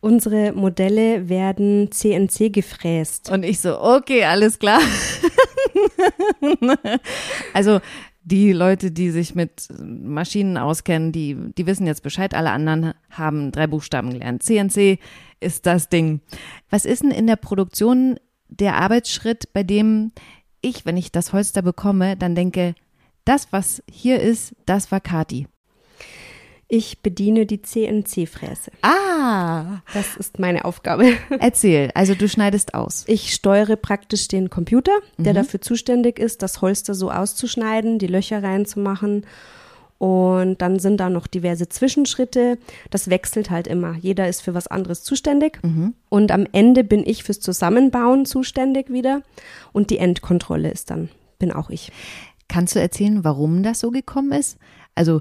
Unsere 0.00 0.52
Modelle 0.52 1.28
werden 1.28 1.90
CNC 1.92 2.52
gefräst. 2.52 3.30
Und 3.30 3.44
ich 3.44 3.60
so, 3.60 3.80
okay, 3.80 4.24
alles 4.24 4.58
klar. 4.58 4.80
also 7.52 7.80
die 8.22 8.52
Leute, 8.52 8.90
die 8.90 9.10
sich 9.10 9.34
mit 9.34 9.68
Maschinen 9.82 10.56
auskennen, 10.56 11.12
die, 11.12 11.36
die 11.56 11.66
wissen 11.66 11.86
jetzt 11.86 12.02
Bescheid. 12.02 12.34
Alle 12.34 12.50
anderen 12.50 12.92
haben 13.10 13.50
drei 13.50 13.66
Buchstaben 13.66 14.10
gelernt. 14.10 14.42
CNC 14.42 14.98
ist 15.40 15.66
das 15.66 15.88
Ding. 15.88 16.20
Was 16.68 16.84
ist 16.84 17.02
denn 17.02 17.10
in 17.10 17.26
der 17.26 17.36
Produktion 17.36 18.18
der 18.48 18.76
Arbeitsschritt, 18.76 19.52
bei 19.52 19.62
dem 19.62 20.12
ich, 20.60 20.84
wenn 20.84 20.96
ich 20.96 21.12
das 21.12 21.32
Holster 21.32 21.62
bekomme, 21.62 22.16
dann 22.16 22.34
denke, 22.34 22.74
das, 23.24 23.52
was 23.52 23.82
hier 23.90 24.20
ist, 24.20 24.54
das 24.66 24.92
war 24.92 25.00
Kati. 25.00 25.46
Ich 26.72 27.02
bediene 27.02 27.46
die 27.46 27.62
CNC-Fräse. 27.62 28.70
Ah, 28.82 29.80
Das 29.92 30.16
ist 30.16 30.38
meine 30.38 30.64
Aufgabe. 30.64 31.14
erzähl. 31.40 31.90
Also 31.94 32.14
du 32.14 32.28
schneidest 32.28 32.74
aus. 32.74 33.02
Ich 33.08 33.34
steuere 33.34 33.74
praktisch 33.74 34.28
den 34.28 34.50
Computer, 34.50 34.92
der 35.18 35.34
dafür 35.34 35.60
zuständig 35.60 36.20
ist, 36.20 36.42
das 36.42 36.62
Holster 36.62 36.94
so 36.94 37.10
auszuschneiden, 37.10 37.98
die 37.98 38.06
Löcher 38.06 38.42
reinzumachen. 38.44 39.26
Und 39.98 40.62
dann 40.62 40.78
sind 40.78 40.98
da 40.98 41.10
noch 41.10 41.26
diverse 41.26 41.68
Zwischenschritte. 41.68 42.56
Das 42.90 43.10
wechselt 43.10 43.50
halt 43.50 43.66
immer. 43.66 43.96
Jeder 44.00 44.28
ist 44.28 44.40
für 44.40 44.54
was 44.54 44.68
anderes 44.68 45.02
zuständig. 45.02 45.58
Und 46.08 46.30
am 46.30 46.46
Ende 46.52 46.84
bin 46.84 47.04
ich 47.04 47.24
fürs 47.24 47.40
Zusammenbauen 47.40 48.26
zuständig 48.26 48.90
wieder. 48.90 49.22
Und 49.72 49.90
die 49.90 49.98
Endkontrolle 49.98 50.70
ist 50.70 50.90
dann, 50.90 51.08
bin 51.40 51.50
auch 51.50 51.68
ich. 51.68 51.90
Kannst 52.48 52.76
du 52.76 52.80
erzählen, 52.80 53.24
warum 53.24 53.62
das 53.64 53.80
so 53.80 53.90
gekommen 53.90 54.32
ist? 54.32 54.56
Also 54.94 55.20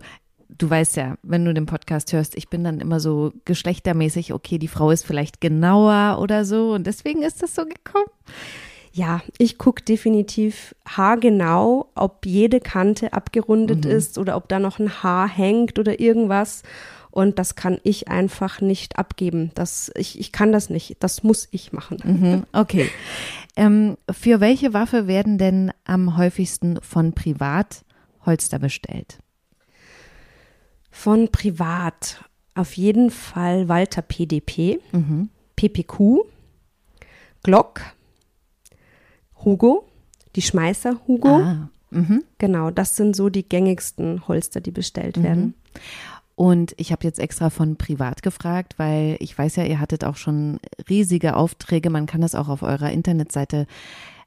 du 0.50 0.70
weißt 0.70 0.98
ja, 0.98 1.16
wenn 1.24 1.46
du 1.46 1.54
den 1.54 1.66
Podcast 1.66 2.12
hörst, 2.14 2.36
ich 2.36 2.50
bin 2.50 2.64
dann 2.64 2.80
immer 2.80 3.00
so 3.00 3.32
geschlechtermäßig, 3.46 4.34
okay, 4.34 4.58
die 4.58 4.68
Frau 4.68 4.92
ist 4.92 5.06
vielleicht 5.06 5.42
genauer 5.42 6.20
oder 6.22 6.46
so 6.46 6.74
und 6.74 6.88
deswegen 6.88 7.22
ist 7.22 7.42
das 7.42 7.56
so 7.56 7.64
gekommen. 7.66 8.08
Ja, 8.92 9.22
ich 9.38 9.58
gucke 9.58 9.84
definitiv 9.84 10.76
haargenau, 10.88 11.90
ob 11.94 12.26
jede 12.26 12.60
Kante 12.60 13.14
abgerundet 13.14 13.86
ist 13.86 14.18
oder 14.18 14.36
ob 14.36 14.50
da 14.50 14.60
noch 14.60 14.80
ein 14.80 15.04
Haar 15.04 15.30
hängt 15.30 15.78
oder 15.78 16.00
irgendwas. 16.00 16.64
Und 17.12 17.40
das 17.40 17.56
kann 17.56 17.80
ich 17.84 18.08
einfach 18.08 18.62
nicht 18.62 18.98
abgeben. 18.98 19.52
Das, 19.56 19.92
ich, 19.96 20.20
ich 20.20 20.32
kann 20.32 20.52
das 20.52 20.70
nicht. 20.70 20.98
Das 21.00 21.24
muss 21.24 21.48
ich 21.52 21.72
machen. 21.72 21.98
Mhm, 22.04 22.44
okay. 22.54 22.90
Ähm, 23.56 23.98
für 24.12 24.40
welche 24.40 24.74
Waffe 24.74 25.08
werden 25.08 25.38
denn 25.38 25.72
am 25.86 26.18
häufigsten 26.18 26.80
von 26.82 27.14
Privat 27.14 27.84
Holster 28.26 28.60
bestellt? 28.60 29.20
Von 30.92 31.30
privat 31.30 32.24
auf 32.56 32.74
jeden 32.74 33.10
Fall 33.10 33.70
Walter 33.70 34.02
PDP, 34.02 34.80
PPQ, 35.56 36.26
Glock, 37.44 37.82
Hugo, 39.44 39.88
die 40.36 40.42
Schmeißer 40.42 41.00
Hugo. 41.08 41.30
Ah, 41.30 41.70
mhm. 41.92 42.24
Genau, 42.38 42.72
das 42.72 42.96
sind 42.96 43.16
so 43.16 43.30
die 43.30 43.48
gängigsten 43.48 44.28
Holster, 44.28 44.62
die 44.62 44.72
bestellt 44.72 45.22
werden. 45.24 45.54
Und 46.36 46.74
ich 46.78 46.94
habe 46.94 47.04
jetzt 47.04 47.20
extra 47.20 47.50
von 47.50 47.76
privat 47.76 48.24
gefragt, 48.24 48.76
weil 48.78 49.18
ich 49.20 49.38
weiß 49.38 49.58
ja, 49.58 49.66
ihr 49.66 49.82
hattet 49.82 50.06
auch 50.06 50.16
schon 50.16 50.60
riesige 50.90 51.36
Aufträge. 51.36 51.90
Man 51.90 52.06
kann 52.06 52.22
das 52.22 52.34
auch 52.34 52.48
auf 52.48 52.62
eurer 52.62 52.92
Internetseite 52.92 53.68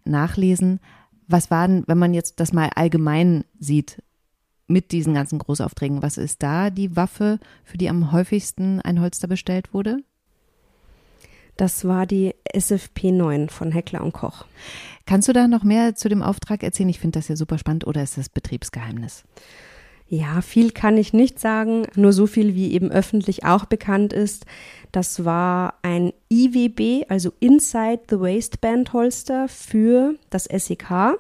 nachlesen. 0.05 0.81
Was 1.27 1.51
war 1.51 1.67
denn, 1.67 1.85
wenn 1.87 1.97
man 1.97 2.13
jetzt 2.13 2.41
das 2.41 2.53
mal 2.53 2.69
allgemein 2.75 3.45
sieht 3.59 4.03
mit 4.67 4.93
diesen 4.93 5.15
ganzen 5.15 5.39
Großaufträgen, 5.39 6.03
was 6.03 6.19
ist 6.19 6.43
da 6.43 6.71
die 6.71 6.97
Waffe, 6.97 7.39
für 7.65 7.79
die 7.79 7.89
am 7.89 8.13
häufigsten 8.13 8.81
ein 8.81 9.01
Holster 9.01 9.29
bestellt 9.29 9.75
wurde? 9.75 9.99
Das 11.57 11.85
war 11.85 12.07
die 12.07 12.35
SFP 12.53 13.13
9 13.13 13.49
von 13.49 13.73
Heckler 13.73 14.03
und 14.03 14.13
Koch. 14.13 14.47
Kannst 15.05 15.29
du 15.29 15.33
da 15.33 15.49
noch 15.49 15.65
mehr 15.65 15.95
zu 15.95 16.09
dem 16.09 16.23
Auftrag 16.23 16.63
erzählen? 16.63 16.89
Ich 16.89 17.01
finde 17.01 17.19
das 17.19 17.29
ja 17.29 17.37
super 17.37 17.59
spannend 17.59 17.87
oder 17.87 18.03
ist 18.03 18.17
das 18.17 18.29
Betriebsgeheimnis? 18.29 19.25
Ja, 20.09 20.43
viel 20.43 20.73
kann 20.73 20.99
ich 20.99 21.13
nicht 21.13 21.39
sagen, 21.39 21.87
nur 21.95 22.13
so 22.13 22.27
viel 22.27 22.55
wie 22.55 22.73
eben 22.73 22.91
öffentlich 22.91 23.45
auch 23.45 23.65
bekannt 23.65 24.13
ist. 24.13 24.45
Das 24.93 25.25
war 25.25 25.75
ein 25.83 26.13
IWB, 26.31 27.07
also 27.09 27.33
Inside 27.41 28.03
the 28.11 28.21
Waistband 28.21 28.93
Holster 28.93 29.49
für 29.49 30.15
das 30.29 30.45
SEK 30.45 31.17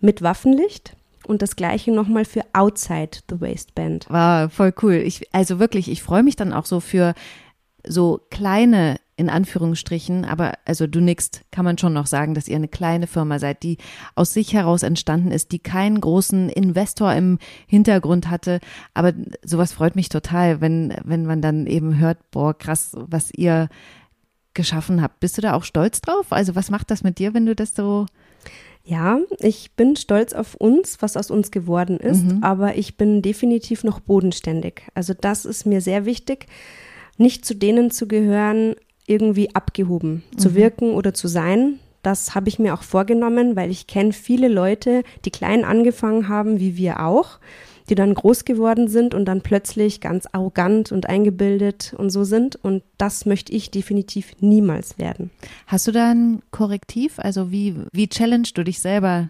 mit 0.00 0.22
Waffenlicht 0.22 0.96
und 1.26 1.42
das 1.42 1.56
gleiche 1.56 1.92
nochmal 1.92 2.24
für 2.24 2.42
Outside 2.52 3.18
the 3.30 3.40
Waistband. 3.40 4.08
War 4.08 4.50
voll 4.50 4.72
cool. 4.82 4.94
Ich, 4.94 5.32
also 5.34 5.58
wirklich, 5.58 5.90
ich 5.90 6.02
freue 6.02 6.22
mich 6.22 6.36
dann 6.36 6.52
auch 6.52 6.66
so 6.66 6.80
für 6.80 7.14
so 7.84 8.20
kleine, 8.30 8.96
in 9.16 9.28
Anführungsstrichen, 9.28 10.24
aber 10.24 10.52
also 10.64 10.86
du 10.86 11.00
nix, 11.00 11.30
kann 11.50 11.64
man 11.64 11.78
schon 11.78 11.92
noch 11.92 12.06
sagen, 12.06 12.34
dass 12.34 12.48
ihr 12.48 12.56
eine 12.56 12.68
kleine 12.68 13.06
Firma 13.06 13.38
seid, 13.38 13.62
die 13.62 13.78
aus 14.14 14.32
sich 14.32 14.52
heraus 14.52 14.82
entstanden 14.82 15.30
ist, 15.30 15.52
die 15.52 15.58
keinen 15.58 16.00
großen 16.00 16.48
Investor 16.48 17.12
im 17.12 17.38
Hintergrund 17.66 18.30
hatte. 18.30 18.60
Aber 18.94 19.12
sowas 19.44 19.72
freut 19.72 19.96
mich 19.96 20.08
total, 20.08 20.60
wenn, 20.60 20.94
wenn 21.04 21.26
man 21.26 21.42
dann 21.42 21.66
eben 21.66 21.98
hört, 21.98 22.18
boah, 22.30 22.56
krass, 22.56 22.92
was 22.94 23.30
ihr 23.32 23.68
geschaffen 24.54 25.02
habt. 25.02 25.20
Bist 25.20 25.38
du 25.38 25.42
da 25.42 25.54
auch 25.54 25.64
stolz 25.64 26.00
drauf? 26.00 26.26
Also 26.30 26.54
was 26.54 26.70
macht 26.70 26.90
das 26.90 27.02
mit 27.02 27.18
dir, 27.18 27.34
wenn 27.34 27.46
du 27.46 27.54
das 27.54 27.74
so 27.74 28.06
Ja, 28.84 29.20
ich 29.38 29.72
bin 29.76 29.94
stolz 29.94 30.32
auf 30.32 30.54
uns, 30.56 31.00
was 31.00 31.16
aus 31.16 31.30
uns 31.30 31.52
geworden 31.52 31.98
ist, 31.98 32.24
aber 32.40 32.76
ich 32.76 32.96
bin 32.96 33.22
definitiv 33.22 33.84
noch 33.84 34.00
bodenständig. 34.00 34.82
Also 34.94 35.14
das 35.18 35.44
ist 35.44 35.66
mir 35.66 35.80
sehr 35.80 36.04
wichtig, 36.04 36.46
nicht 37.16 37.44
zu 37.44 37.54
denen 37.54 37.92
zu 37.92 38.08
gehören, 38.08 38.74
irgendwie 39.06 39.54
abgehoben 39.54 40.24
zu 40.36 40.54
wirken 40.54 40.94
oder 40.94 41.14
zu 41.14 41.28
sein. 41.28 41.78
Das 42.02 42.34
habe 42.34 42.48
ich 42.48 42.58
mir 42.58 42.74
auch 42.74 42.82
vorgenommen, 42.82 43.54
weil 43.54 43.70
ich 43.70 43.86
kenne 43.86 44.12
viele 44.12 44.48
Leute, 44.48 45.04
die 45.24 45.30
klein 45.30 45.64
angefangen 45.64 46.28
haben, 46.28 46.58
wie 46.58 46.76
wir 46.76 47.04
auch, 47.06 47.38
die 47.92 47.94
dann 47.94 48.14
groß 48.14 48.46
geworden 48.46 48.88
sind 48.88 49.14
und 49.14 49.26
dann 49.26 49.42
plötzlich 49.42 50.00
ganz 50.00 50.26
arrogant 50.32 50.92
und 50.92 51.10
eingebildet 51.10 51.94
und 51.98 52.08
so 52.08 52.24
sind. 52.24 52.56
Und 52.56 52.82
das 52.96 53.26
möchte 53.26 53.52
ich 53.52 53.70
definitiv 53.70 54.32
niemals 54.40 54.98
werden. 54.98 55.30
Hast 55.66 55.88
du 55.88 55.92
da 55.92 56.12
ein 56.12 56.40
Korrektiv? 56.52 57.18
Also 57.18 57.52
wie, 57.52 57.76
wie 57.92 58.08
challenge 58.08 58.48
du 58.54 58.64
dich 58.64 58.80
selber? 58.80 59.28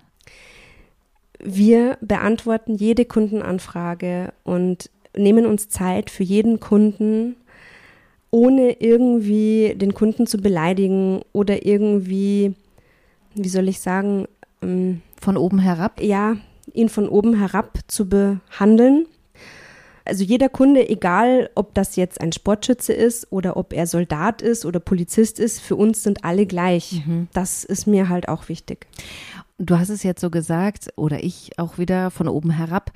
Wir 1.43 1.99
beantworten 2.01 2.77
jede 2.77 3.05
Kundenanfrage 3.05 4.33
und 4.45 4.91
nehmen 5.17 5.45
uns 5.45 5.69
Zeit 5.69 6.09
für 6.09 6.23
jeden 6.23 6.61
Kunden, 6.61 7.35
ohne 8.31 8.81
irgendwie 8.81 9.75
den 9.77 9.93
Kunden 9.93 10.29
zu 10.29 10.39
beleidigen 10.39 11.23
oder 11.33 11.67
irgendwie, 11.67 12.55
wie 13.35 13.49
soll 13.49 13.67
ich 13.67 13.81
sagen, 13.81 14.29
ähm, 14.63 15.03
Von 15.21 15.37
oben 15.37 15.59
herab? 15.59 16.01
ja, 16.01 16.37
ihn 16.75 16.89
von 16.89 17.09
oben 17.09 17.39
herab 17.39 17.79
zu 17.87 18.09
behandeln. 18.09 19.07
Also 20.05 20.25
jeder 20.25 20.49
Kunde, 20.49 20.89
egal 20.89 21.51
ob 21.55 21.75
das 21.75 21.97
jetzt 21.97 22.21
ein 22.21 22.33
Sportschütze 22.33 22.93
ist 22.93 23.31
oder 23.31 23.57
ob 23.57 23.73
er 23.73 23.87
Soldat 23.87 24.43
ist 24.43 24.65
oder 24.65 24.81
Polizist 24.81 25.39
ist, 25.39 25.61
für 25.61 25.77
uns 25.77 26.03
sind 26.03 26.25
alle 26.25 26.47
gleich. 26.47 27.03
Das 27.33 27.63
ist 27.63 27.87
mir 27.87 28.09
halt 28.09 28.29
auch 28.29 28.49
wichtig. 28.49 28.87
Du 29.59 29.79
hast 29.79 29.91
es 29.91 30.03
jetzt 30.03 30.21
so 30.21 30.31
gesagt, 30.31 30.93
oder 30.97 31.23
ich 31.23 31.59
auch 31.59 31.79
wieder 31.79 32.11
von 32.11 32.27
oben 32.27 32.51
herab. 32.51 32.91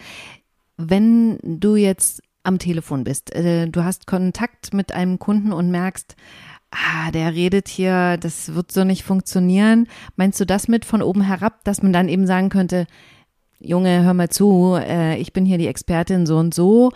Wenn 0.76 1.38
du 1.42 1.76
jetzt 1.76 2.22
am 2.42 2.58
Telefon 2.58 3.04
bist, 3.04 3.34
äh, 3.34 3.68
du 3.68 3.84
hast 3.84 4.06
Kontakt 4.06 4.74
mit 4.74 4.92
einem 4.92 5.18
Kunden 5.18 5.52
und 5.52 5.70
merkst, 5.70 6.16
ah, 6.70 7.10
der 7.12 7.34
redet 7.34 7.68
hier, 7.68 8.16
das 8.16 8.54
wird 8.54 8.72
so 8.72 8.84
nicht 8.84 9.04
funktionieren. 9.04 9.88
Meinst 10.16 10.40
du 10.40 10.44
das 10.44 10.68
mit 10.68 10.84
von 10.84 11.02
oben 11.02 11.22
herab, 11.22 11.62
dass 11.64 11.82
man 11.82 11.92
dann 11.92 12.08
eben 12.08 12.26
sagen 12.26 12.48
könnte, 12.48 12.86
Junge, 13.58 14.04
hör 14.04 14.14
mal 14.14 14.28
zu, 14.28 14.76
äh, 14.78 15.18
ich 15.18 15.32
bin 15.32 15.44
hier 15.44 15.58
die 15.58 15.66
Expertin 15.66 16.26
so 16.26 16.36
und 16.36 16.54
so. 16.54 16.92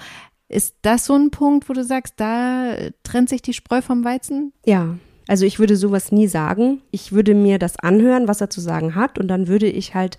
Ist 0.49 0.75
das 0.83 1.07
so 1.07 1.15
ein 1.15 1.31
Punkt, 1.31 1.69
wo 1.69 1.73
du 1.73 1.85
sagst, 1.85 2.15
da 2.17 2.75
trennt 3.03 3.29
sich 3.29 3.41
die 3.41 3.53
Spreu 3.53 3.83
vom 3.83 4.05
Weizen? 4.05 4.53
Ja, 4.67 4.97
also 5.29 5.47
ich 5.47 5.61
würde 5.61 5.77
sowas 5.77 6.11
nie 6.11 6.27
sagen. 6.27 6.83
Ich 6.91 7.13
würde 7.13 7.35
mir 7.35 7.59
das 7.59 7.79
anhören, 7.79 8.27
was 8.27 8.41
er 8.41 8.51
zu 8.51 8.61
sagen 8.61 8.97
hat 8.97 9.19
und 9.19 9.29
dann 9.29 9.47
würde 9.47 9.69
ich 9.69 9.95
halt 9.95 10.19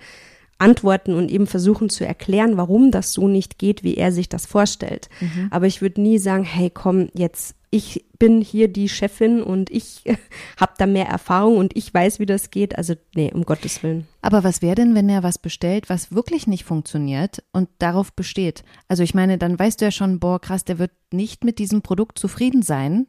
antworten 0.62 1.13
und 1.13 1.30
eben 1.30 1.47
versuchen 1.47 1.89
zu 1.89 2.06
erklären, 2.06 2.58
warum 2.58 2.91
das 2.91 3.13
so 3.13 3.28
nicht 3.28 3.58
geht, 3.58 3.84
wie 3.84 3.95
er 3.95 4.12
sich 4.12 4.30
das 4.30 4.45
vorstellt. 4.45 5.10
Aber 5.50 5.67
ich 5.67 5.82
würde 5.82 6.02
nie 6.02 6.19
sagen, 6.19 6.43
hey, 6.43 6.69
komm, 6.69 7.10
jetzt 7.13 7.56
ich 7.74 8.06
bin 8.19 8.41
hier 8.41 8.67
die 8.67 8.89
Chefin 8.89 9.41
und 9.41 9.71
ich 9.71 10.04
habe 10.60 10.74
da 10.78 10.86
mehr 10.86 11.08
Erfahrung 11.08 11.58
und 11.58 11.76
ich 11.76 11.91
weiß, 11.91 12.19
wie 12.19 12.26
das 12.26 12.52
geht. 12.52 12.78
Also 12.78 12.95
nee, 13.15 13.32
um 13.34 13.43
Gottes 13.43 13.82
Willen. 13.82 14.08
Aber 14.21 14.43
was 14.43 14.62
wäre 14.62 14.76
denn, 14.76 14.93
wenn 14.93 15.10
er 15.10 15.24
was 15.24 15.39
bestellt, 15.39 15.89
was 15.89 16.13
wirklich 16.13 16.47
nicht 16.47 16.65
funktioniert 16.65 17.43
und 17.54 17.69
darauf 17.80 18.13
besteht? 18.13 18.63
Also 18.89 19.04
ich 19.04 19.15
meine, 19.15 19.38
dann 19.38 19.58
weißt 19.58 19.80
du 19.80 19.86
ja 19.86 19.91
schon, 19.91 20.19
boah, 20.19 20.39
krass, 20.39 20.65
der 20.65 20.80
wird 20.80 20.91
nicht 21.12 21.45
mit 21.45 21.60
diesem 21.60 21.82
Produkt 21.82 22.19
zufrieden 22.19 22.62
sein. 22.62 23.08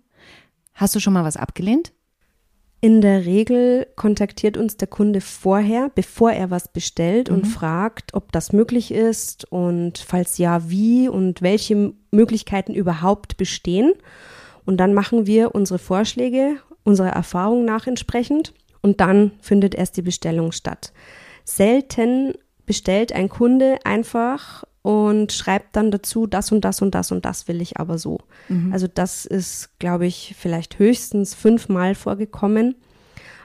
Hast 0.74 0.94
du 0.94 1.00
schon 1.00 1.12
mal 1.12 1.24
was 1.24 1.36
abgelehnt? 1.36 1.92
In 2.84 3.00
der 3.00 3.24
Regel 3.26 3.86
kontaktiert 3.94 4.56
uns 4.56 4.76
der 4.76 4.88
Kunde 4.88 5.20
vorher, 5.20 5.88
bevor 5.94 6.32
er 6.32 6.50
was 6.50 6.66
bestellt 6.66 7.28
und 7.28 7.46
fragt, 7.46 8.12
ob 8.12 8.32
das 8.32 8.52
möglich 8.52 8.90
ist 8.90 9.44
und 9.52 9.98
falls 9.98 10.36
ja, 10.36 10.68
wie 10.68 11.08
und 11.08 11.42
welche 11.42 11.92
Möglichkeiten 12.10 12.74
überhaupt 12.74 13.36
bestehen. 13.36 13.92
Und 14.64 14.78
dann 14.78 14.94
machen 14.94 15.26
wir 15.26 15.54
unsere 15.54 15.78
Vorschläge, 15.78 16.56
unserer 16.82 17.10
Erfahrung 17.10 17.64
nach 17.64 17.86
entsprechend 17.86 18.52
und 18.80 19.00
dann 19.00 19.30
findet 19.40 19.76
erst 19.76 19.96
die 19.96 20.02
Bestellung 20.02 20.50
statt. 20.50 20.92
Selten 21.44 22.34
bestellt 22.66 23.12
ein 23.12 23.28
Kunde 23.28 23.78
einfach 23.84 24.64
und 24.82 25.32
schreibt 25.32 25.76
dann 25.76 25.90
dazu, 25.90 26.26
das 26.26 26.52
und 26.52 26.64
das 26.64 26.82
und 26.82 26.94
das 26.94 27.12
und 27.12 27.24
das 27.24 27.48
will 27.48 27.62
ich 27.62 27.78
aber 27.78 27.98
so. 27.98 28.18
Also 28.72 28.88
das 28.88 29.24
ist, 29.24 29.78
glaube 29.78 30.06
ich, 30.06 30.34
vielleicht 30.36 30.78
höchstens 30.78 31.34
fünfmal 31.34 31.94
vorgekommen. 31.94 32.74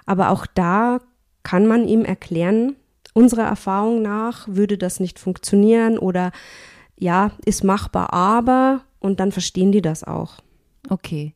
Aber 0.05 0.31
auch 0.31 0.47
da 0.47 0.99
kann 1.43 1.67
man 1.67 1.87
ihm 1.87 2.03
erklären, 2.03 2.75
unserer 3.13 3.43
Erfahrung 3.43 4.01
nach 4.01 4.47
würde 4.47 4.77
das 4.77 4.99
nicht 4.99 5.19
funktionieren 5.19 5.97
oder 5.97 6.31
ja, 6.97 7.31
ist 7.45 7.63
machbar, 7.63 8.13
aber 8.13 8.81
und 8.99 9.19
dann 9.19 9.31
verstehen 9.31 9.71
die 9.71 9.81
das 9.81 10.03
auch. 10.03 10.35
Okay. 10.89 11.33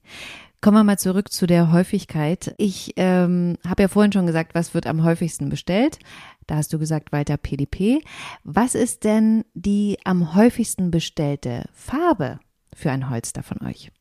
Kommen 0.62 0.78
wir 0.78 0.84
mal 0.84 1.00
zurück 1.00 1.32
zu 1.32 1.48
der 1.48 1.72
Häufigkeit. 1.72 2.54
Ich 2.58 2.94
ähm, 2.98 3.58
habe 3.68 3.82
ja 3.82 3.88
vorhin 3.88 4.12
schon 4.12 4.28
gesagt, 4.28 4.54
was 4.54 4.76
wird 4.76 4.86
am 4.86 5.04
häufigsten 5.04 5.50
bestellt. 5.50 5.98
Da 6.46 6.58
hast 6.58 6.72
du 6.72 6.78
gesagt, 6.78 7.12
weiter 7.12 7.38
PDP. 7.38 8.04
Was 8.44 8.76
ist 8.76 9.04
denn 9.04 9.44
die 9.56 9.98
am 10.04 10.36
häufigsten 10.36 10.92
bestellte 10.92 11.66
Farbe 11.74 12.40
für 12.76 12.92
ein 12.92 13.10
Holster 13.10 13.42
von 13.42 13.58
euch? 13.66 13.92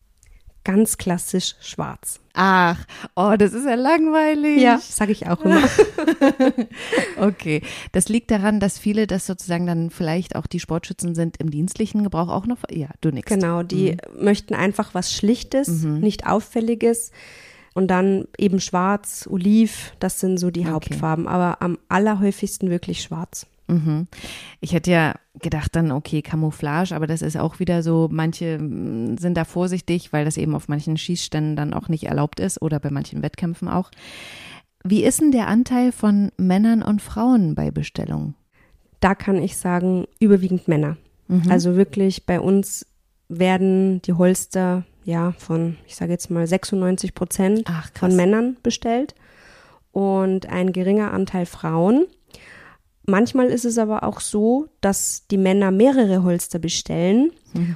Ganz 0.63 0.99
klassisch 0.99 1.55
schwarz. 1.61 2.21
Ach, 2.35 2.79
oh, 3.17 3.35
das 3.39 3.55
ist 3.55 3.65
ja 3.65 3.75
langweilig. 3.75 4.61
Ja, 4.61 4.79
sage 4.79 5.13
ich 5.13 5.27
auch 5.27 5.41
immer. 5.45 5.63
Okay, 7.17 7.63
das 7.93 8.09
liegt 8.09 8.31
daran, 8.31 8.61
dass 8.61 8.79
viele 8.79 9.07
das 9.07 9.27
sozusagen 9.27 9.67
dann 9.67 9.91
vielleicht 9.91 10.37
auch 10.37 10.47
die 10.47 10.61
Sportschützen 10.61 11.15
sind 11.15 11.37
im 11.39 11.51
dienstlichen 11.51 12.03
Gebrauch 12.03 12.29
auch 12.29 12.47
noch. 12.47 12.59
Ja, 12.71 12.89
du 13.01 13.11
nix. 13.11 13.29
Genau, 13.31 13.63
die 13.63 13.97
möchten 14.19 14.55
einfach 14.55 14.95
was 14.95 15.13
Schlichtes, 15.13 15.69
nicht 15.69 16.27
Auffälliges. 16.27 17.11
Und 17.73 17.89
dann 17.89 18.27
eben 18.37 18.61
schwarz, 18.61 19.29
oliv, 19.31 19.93
das 20.01 20.19
sind 20.19 20.39
so 20.39 20.51
die 20.51 20.63
Okay. 20.63 20.71
Hauptfarben. 20.71 21.29
Aber 21.29 21.63
am 21.63 21.79
allerhäufigsten 21.89 22.69
wirklich 22.71 23.03
schwarz. 23.03 23.47
Mhm. 23.71 24.07
Ich 24.61 24.73
hätte 24.73 24.91
ja 24.91 25.15
gedacht 25.41 25.77
dann, 25.77 25.93
okay, 25.93 26.23
Camouflage, 26.23 26.95
aber 26.95 27.07
das 27.07 27.23
ist 27.23 27.37
auch 27.37 27.61
wieder 27.61 27.83
so, 27.83 28.09
manche 28.11 28.59
mm, 28.59 29.19
sind 29.19 29.37
da 29.37 29.45
vorsichtig, 29.45 30.13
weil 30.13 30.25
das 30.25 30.37
eben 30.37 30.55
auf 30.55 30.69
manchen 30.69 30.97
Schießständen 30.97 31.57
dann 31.57 31.73
auch 31.75 31.89
nicht 31.89 32.05
erlaubt 32.05 32.41
ist 32.41 32.61
oder 32.61 32.81
bei 32.81 32.91
manchen 32.91 33.23
Wettkämpfen 33.23 33.69
auch. 33.69 33.91
Wie 34.83 35.05
ist 35.05 35.21
denn 35.21 35.31
der 35.31 35.47
Anteil 35.47 35.93
von 35.93 36.33
Männern 36.37 36.83
und 36.83 37.03
Frauen 37.03 37.55
bei 37.55 37.71
Bestellungen? 37.71 38.35
Da 39.01 39.15
kann 39.15 39.43
ich 39.43 39.57
sagen, 39.57 40.07
überwiegend 40.19 40.69
Männer. 40.69 40.97
Also 41.49 41.77
wirklich 41.77 42.27
bei 42.27 42.41
uns 42.41 42.87
werden 43.29 44.03
die 44.03 44.15
Holster 44.15 44.85
ja 45.05 45.33
von, 45.39 45.77
ich 45.87 45.95
sage 45.95 46.11
jetzt 46.11 46.31
mal 46.31 46.47
96 46.47 47.15
Prozent 47.15 47.63
Ach, 47.67 47.89
von 47.95 48.17
Männern 48.17 48.57
bestellt 48.63 49.15
und 49.93 50.47
ein 50.47 50.73
geringer 50.73 51.13
Anteil 51.13 51.47
Frauen. 51.47 52.07
Manchmal 53.07 53.47
ist 53.47 53.65
es 53.65 53.79
aber 53.79 54.05
auch 54.05 54.21
so, 54.21 54.69
dass 54.81 55.27
die 55.31 55.39
Männer 55.39 55.71
mehrere 55.71 56.23
Holster 56.23 56.59
bestellen 56.59 57.33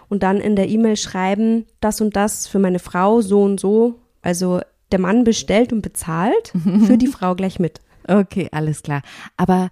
und 0.08 0.22
dann 0.22 0.38
in 0.38 0.54
der 0.54 0.68
E-Mail 0.68 0.96
schreiben, 0.96 1.66
das 1.80 2.00
und 2.00 2.14
das 2.14 2.46
für 2.46 2.58
meine 2.58 2.78
Frau, 2.78 3.20
so 3.20 3.42
und 3.42 3.58
so. 3.58 3.94
Also 4.22 4.60
der 4.92 5.00
Mann 5.00 5.24
bestellt 5.24 5.72
und 5.72 5.82
bezahlt 5.82 6.52
für 6.86 6.98
die 6.98 7.08
Frau 7.08 7.34
gleich 7.34 7.58
mit. 7.58 7.80
Okay, 8.06 8.48
alles 8.52 8.82
klar. 8.82 9.02
Aber 9.36 9.70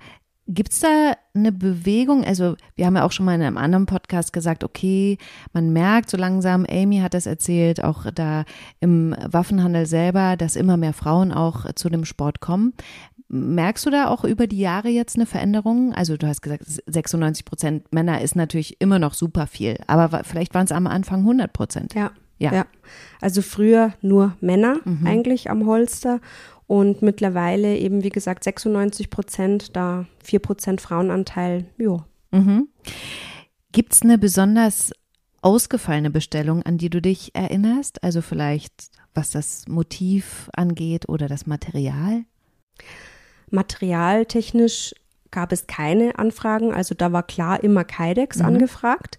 gibt's 0.48 0.80
da 0.80 1.12
eine 1.34 1.52
Bewegung? 1.52 2.24
Also, 2.24 2.56
wir 2.74 2.86
haben 2.86 2.96
ja 2.96 3.04
auch 3.04 3.12
schon 3.12 3.26
mal 3.26 3.34
in 3.34 3.42
einem 3.42 3.56
anderen 3.56 3.86
Podcast 3.86 4.32
gesagt, 4.32 4.64
okay, 4.64 5.18
man 5.52 5.72
merkt 5.72 6.10
so 6.10 6.16
langsam, 6.16 6.66
Amy 6.68 6.98
hat 6.98 7.14
das 7.14 7.26
erzählt, 7.26 7.82
auch 7.82 8.10
da 8.12 8.44
im 8.80 9.14
Waffenhandel 9.26 9.86
selber, 9.86 10.36
dass 10.36 10.56
immer 10.56 10.76
mehr 10.76 10.92
Frauen 10.92 11.32
auch 11.32 11.72
zu 11.74 11.88
dem 11.88 12.04
Sport 12.04 12.40
kommen. 12.40 12.74
Merkst 13.34 13.86
du 13.86 13.90
da 13.90 14.08
auch 14.08 14.24
über 14.24 14.46
die 14.46 14.58
Jahre 14.58 14.88
jetzt 14.88 15.16
eine 15.16 15.24
Veränderung? 15.24 15.94
Also 15.94 16.18
du 16.18 16.26
hast 16.26 16.42
gesagt, 16.42 16.64
96 16.66 17.46
Prozent 17.46 17.92
Männer 17.92 18.20
ist 18.20 18.36
natürlich 18.36 18.78
immer 18.80 18.98
noch 18.98 19.14
super 19.14 19.46
viel, 19.46 19.78
aber 19.86 20.22
vielleicht 20.24 20.54
waren 20.54 20.66
es 20.66 20.72
am 20.72 20.86
Anfang 20.86 21.20
100 21.20 21.50
Prozent. 21.50 21.94
Ja. 21.94 22.12
Ja. 22.38 22.52
ja. 22.52 22.66
Also 23.20 23.40
früher 23.40 23.94
nur 24.02 24.36
Männer 24.40 24.80
eigentlich 25.04 25.48
am 25.48 25.66
Holster 25.66 26.20
und 26.66 27.00
mittlerweile 27.00 27.78
eben, 27.78 28.02
wie 28.02 28.10
gesagt, 28.10 28.44
96 28.44 29.08
Prozent, 29.08 29.76
da 29.76 30.06
4 30.22 30.38
Prozent 30.40 30.80
Frauenanteil. 30.80 31.66
Jo. 31.78 32.04
Mhm. 32.32 32.68
Gibt's 33.72 34.02
eine 34.02 34.18
besonders 34.18 34.92
ausgefallene 35.40 36.10
Bestellung, 36.10 36.62
an 36.62 36.78
die 36.78 36.90
du 36.90 37.00
dich 37.00 37.34
erinnerst? 37.34 38.02
Also 38.02 38.20
vielleicht, 38.20 38.90
was 39.14 39.30
das 39.30 39.66
Motiv 39.68 40.50
angeht 40.54 41.08
oder 41.08 41.28
das 41.28 41.46
Material? 41.46 42.24
Materialtechnisch 43.52 44.94
gab 45.30 45.52
es 45.52 45.66
keine 45.66 46.18
Anfragen, 46.18 46.72
also 46.72 46.94
da 46.94 47.12
war 47.12 47.22
klar 47.22 47.62
immer 47.62 47.84
Kydex 47.84 48.40
angefragt. 48.40 49.18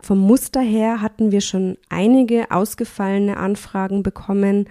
Vom 0.00 0.18
Muster 0.18 0.60
her 0.60 1.02
hatten 1.02 1.30
wir 1.32 1.40
schon 1.40 1.76
einige 1.88 2.50
ausgefallene 2.50 3.36
Anfragen 3.36 4.02
bekommen. 4.02 4.68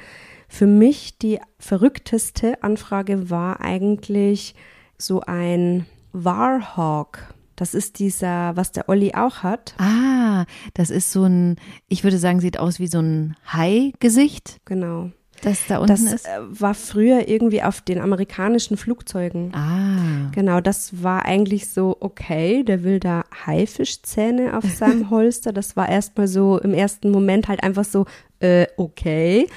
Für 0.47 0.65
mich 0.65 1.17
die 1.19 1.39
verrückteste 1.59 2.63
Anfrage 2.63 3.29
war 3.29 3.61
eigentlich 3.61 4.55
so 4.97 5.21
ein 5.21 5.85
Warhawk. 6.13 7.33
Das 7.55 7.73
ist 7.73 7.99
dieser, 7.99 8.55
was 8.55 8.71
der 8.71 8.87
Olli 8.89 9.13
auch 9.13 9.43
hat. 9.43 9.75
Ah, 9.77 10.45
das 10.73 10.89
ist 10.89 11.11
so 11.11 11.25
ein, 11.25 11.57
ich 11.89 12.03
würde 12.03 12.17
sagen, 12.17 12.39
sieht 12.39 12.57
aus 12.57 12.79
wie 12.79 12.87
so 12.87 12.99
ein 12.99 13.35
Hai-Gesicht, 13.51 14.57
Genau. 14.65 15.11
Das 15.39 15.65
da 15.67 15.77
unten 15.77 15.87
Das 15.87 16.01
ist. 16.01 16.25
äh, 16.25 16.39
war 16.49 16.73
früher 16.73 17.27
irgendwie 17.27 17.63
auf 17.63 17.81
den 17.81 17.99
amerikanischen 18.01 18.77
Flugzeugen. 18.77 19.53
Ah, 19.53 20.29
Genau, 20.33 20.61
das 20.61 21.03
war 21.03 21.25
eigentlich 21.25 21.69
so, 21.69 21.97
okay, 21.99 22.63
der 22.63 22.83
will 22.83 22.99
da 22.99 23.23
Haifischzähne 23.45 24.57
auf 24.57 24.63
seinem 24.65 25.09
Holster. 25.09 25.51
Das 25.53 25.75
war 25.75 25.89
erstmal 25.89 26.27
so 26.27 26.57
im 26.59 26.73
ersten 26.73 27.11
Moment 27.11 27.47
halt 27.47 27.63
einfach 27.63 27.85
so, 27.85 28.05
äh, 28.39 28.67
okay. 28.77 29.47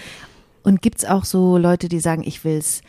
und 0.62 0.82
gibt's 0.82 1.04
auch 1.04 1.24
so 1.24 1.58
Leute, 1.58 1.88
die 1.88 2.00
sagen, 2.00 2.22
ich 2.24 2.44
will's, 2.44 2.82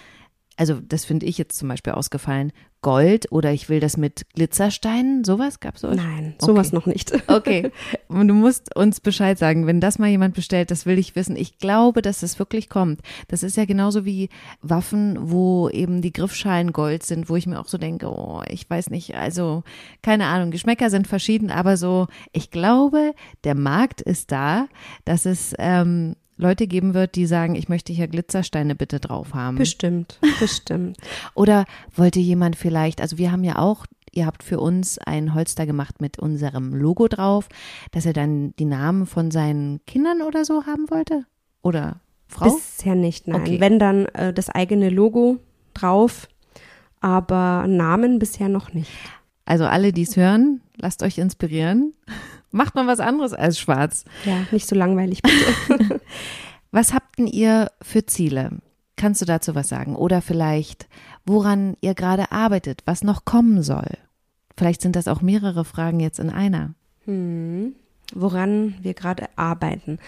also 0.57 0.79
das 0.79 1.05
finde 1.05 1.25
ich 1.25 1.37
jetzt 1.37 1.57
zum 1.57 1.67
Beispiel 1.67 1.93
ausgefallen, 1.93 2.51
Gold 2.81 3.31
oder 3.31 3.53
ich 3.53 3.69
will 3.69 3.79
das 3.79 3.95
mit 3.95 4.25
Glitzersteinen, 4.33 5.23
sowas 5.23 5.61
gab's 5.61 5.85
euch? 5.85 5.95
Nein, 5.95 6.35
sowas 6.39 6.67
Okay. 6.67 6.75
noch 6.75 6.85
nicht. 6.85 7.13
Okay, 7.29 7.71
und 8.09 8.27
du 8.27 8.33
musst 8.33 8.75
uns 8.75 8.99
Bescheid 8.99 9.39
sagen, 9.39 9.65
wenn 9.65 9.79
das 9.79 9.99
mal 9.99 10.09
jemand 10.09 10.35
bestellt, 10.35 10.69
das 10.69 10.85
will 10.85 10.99
ich 10.99 11.15
wissen. 11.15 11.35
Ich 11.37 11.57
glaube, 11.57 12.01
dass 12.01 12.21
es 12.23 12.37
wirklich 12.39 12.69
kommt. 12.69 12.99
Das 13.29 13.41
ist 13.41 13.55
ja 13.55 13.63
genauso 13.65 14.03
wie 14.05 14.27
Waffen, 14.61 15.17
wo 15.21 15.69
eben 15.69 16.01
die 16.01 16.11
Griffschalen 16.13 16.73
Gold 16.73 17.03
sind, 17.03 17.29
wo 17.29 17.37
ich 17.37 17.47
mir 17.47 17.59
auch 17.59 17.67
so 17.69 17.77
denke, 17.77 18.07
oh, 18.07 18.41
ich 18.47 18.69
weiß 18.69 18.89
nicht, 18.89 19.15
also 19.15 19.63
keine 20.01 20.25
Ahnung, 20.25 20.51
Geschmäcker 20.51 20.89
sind 20.89 21.07
verschieden, 21.07 21.49
aber 21.51 21.77
so, 21.77 22.07
ich 22.33 22.51
glaube, 22.51 23.13
der 23.45 23.55
Markt 23.55 24.01
ist 24.01 24.31
da, 24.31 24.67
dass 25.05 25.25
es 25.25 25.53
ähm, 25.57 26.15
Leute 26.43 26.67
geben 26.67 26.93
wird, 26.93 27.15
die 27.15 27.25
sagen, 27.25 27.55
ich 27.55 27.69
möchte 27.69 27.93
hier 27.93 28.07
Glitzersteine 28.07 28.75
bitte 28.75 28.99
drauf 28.99 29.33
haben. 29.33 29.57
Bestimmt, 29.57 30.19
bestimmt. 30.39 30.97
Oder 31.33 31.65
wollte 31.95 32.19
jemand 32.19 32.55
vielleicht, 32.55 33.01
also 33.01 33.17
wir 33.17 33.31
haben 33.31 33.43
ja 33.43 33.57
auch, 33.57 33.85
ihr 34.11 34.25
habt 34.27 34.43
für 34.43 34.59
uns 34.59 34.99
ein 34.99 35.33
Holster 35.33 35.65
gemacht 35.65 36.01
mit 36.01 36.19
unserem 36.19 36.75
Logo 36.75 37.07
drauf, 37.07 37.47
dass 37.91 38.05
er 38.05 38.13
dann 38.13 38.53
die 38.59 38.65
Namen 38.65 39.07
von 39.07 39.31
seinen 39.31 39.83
Kindern 39.87 40.21
oder 40.21 40.45
so 40.45 40.65
haben 40.65 40.89
wollte? 40.91 41.25
Oder 41.63 42.01
Frau? 42.27 42.51
Bisher 42.51 42.95
nicht, 42.95 43.27
nein. 43.27 43.41
Okay. 43.41 43.59
Wenn 43.59 43.79
dann 43.79 44.05
äh, 44.07 44.33
das 44.33 44.49
eigene 44.49 44.89
Logo 44.89 45.39
drauf, 45.73 46.27
aber 46.99 47.65
Namen 47.67 48.19
bisher 48.19 48.49
noch 48.49 48.73
nicht. 48.73 48.91
also 49.45 49.65
alle, 49.65 49.91
die 49.91 50.03
es 50.03 50.15
hören, 50.17 50.61
lasst 50.77 51.03
euch 51.03 51.17
inspirieren. 51.17 51.93
Macht 52.51 52.75
mal 52.75 52.85
was 52.85 52.99
anderes 52.99 53.33
als 53.33 53.57
schwarz. 53.57 54.05
Ja, 54.25 54.45
nicht 54.51 54.67
so 54.67 54.75
langweilig 54.75 55.23
bitte. 55.23 55.92
Was 56.71 56.93
habt 56.93 57.19
denn 57.19 57.27
ihr 57.27 57.71
für 57.81 58.05
Ziele? 58.05 58.59
Kannst 58.95 59.21
du 59.21 59.25
dazu 59.25 59.55
was 59.55 59.69
sagen? 59.69 59.95
Oder 59.95 60.21
vielleicht, 60.21 60.87
woran 61.25 61.75
ihr 61.81 61.93
gerade 61.93 62.31
arbeitet, 62.31 62.81
was 62.85 63.03
noch 63.03 63.25
kommen 63.25 63.63
soll? 63.63 63.97
Vielleicht 64.57 64.81
sind 64.81 64.95
das 64.95 65.07
auch 65.07 65.21
mehrere 65.21 65.65
Fragen 65.65 65.99
jetzt 65.99 66.19
in 66.19 66.29
einer. 66.29 66.73
Hm, 67.05 67.75
woran 68.13 68.75
wir 68.81 68.93
gerade 68.93 69.25
arbeiten. 69.35 69.99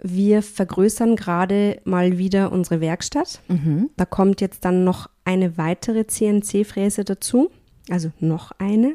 Wir 0.00 0.42
vergrößern 0.42 1.16
gerade 1.16 1.80
mal 1.84 2.18
wieder 2.18 2.52
unsere 2.52 2.80
Werkstatt. 2.80 3.40
Mhm. 3.48 3.90
Da 3.96 4.04
kommt 4.04 4.40
jetzt 4.40 4.64
dann 4.64 4.84
noch 4.84 5.08
eine 5.24 5.56
weitere 5.56 6.06
CNC-Fräse 6.06 7.04
dazu, 7.04 7.50
also 7.88 8.12
noch 8.20 8.52
eine, 8.58 8.94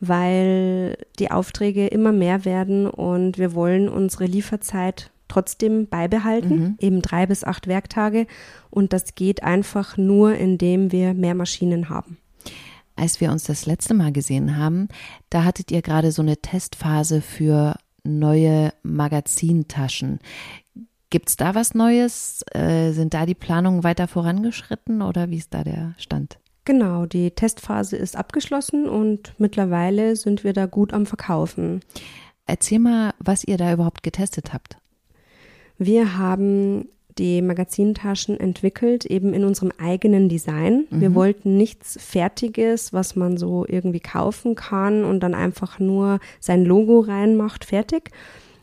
weil 0.00 0.98
die 1.18 1.30
Aufträge 1.30 1.86
immer 1.86 2.12
mehr 2.12 2.44
werden 2.44 2.86
und 2.86 3.38
wir 3.38 3.54
wollen 3.54 3.88
unsere 3.88 4.26
Lieferzeit 4.26 5.10
trotzdem 5.28 5.88
beibehalten, 5.88 6.58
mhm. 6.58 6.76
eben 6.78 7.02
drei 7.02 7.26
bis 7.26 7.44
acht 7.44 7.66
Werktage. 7.66 8.26
Und 8.70 8.92
das 8.92 9.14
geht 9.14 9.42
einfach 9.42 9.96
nur, 9.96 10.34
indem 10.34 10.92
wir 10.92 11.14
mehr 11.14 11.34
Maschinen 11.34 11.88
haben. 11.88 12.18
Als 12.96 13.20
wir 13.20 13.32
uns 13.32 13.44
das 13.44 13.66
letzte 13.66 13.94
Mal 13.94 14.12
gesehen 14.12 14.56
haben, 14.56 14.88
da 15.30 15.44
hattet 15.44 15.70
ihr 15.70 15.82
gerade 15.82 16.12
so 16.12 16.22
eine 16.22 16.36
Testphase 16.36 17.20
für 17.20 17.76
neue 18.04 18.72
Magazintaschen. 18.82 20.20
Gibt 21.10 21.28
es 21.28 21.36
da 21.36 21.54
was 21.54 21.74
Neues? 21.74 22.44
Äh, 22.52 22.92
sind 22.92 23.14
da 23.14 23.26
die 23.26 23.34
Planungen 23.34 23.84
weiter 23.84 24.08
vorangeschritten 24.08 25.02
oder 25.02 25.30
wie 25.30 25.38
ist 25.38 25.54
da 25.54 25.64
der 25.64 25.94
Stand? 25.96 26.38
Genau, 26.64 27.04
die 27.06 27.30
Testphase 27.30 27.96
ist 27.96 28.16
abgeschlossen 28.16 28.88
und 28.88 29.34
mittlerweile 29.38 30.16
sind 30.16 30.44
wir 30.44 30.52
da 30.52 30.66
gut 30.66 30.94
am 30.94 31.04
Verkaufen. 31.04 31.80
Erzähl 32.46 32.78
mal, 32.78 33.14
was 33.18 33.44
ihr 33.44 33.58
da 33.58 33.72
überhaupt 33.72 34.02
getestet 34.02 34.52
habt. 34.52 34.78
Wir 35.78 36.16
haben 36.16 36.88
die 37.18 37.42
Magazintaschen 37.42 38.38
entwickelt, 38.38 39.04
eben 39.04 39.34
in 39.34 39.44
unserem 39.44 39.72
eigenen 39.78 40.28
Design. 40.28 40.86
Mhm. 40.90 41.00
Wir 41.00 41.14
wollten 41.14 41.56
nichts 41.56 41.96
Fertiges, 42.00 42.92
was 42.92 43.14
man 43.14 43.36
so 43.36 43.64
irgendwie 43.68 44.00
kaufen 44.00 44.54
kann 44.56 45.04
und 45.04 45.20
dann 45.20 45.34
einfach 45.34 45.78
nur 45.78 46.18
sein 46.40 46.64
Logo 46.64 47.00
reinmacht, 47.00 47.64
fertig. 47.64 48.10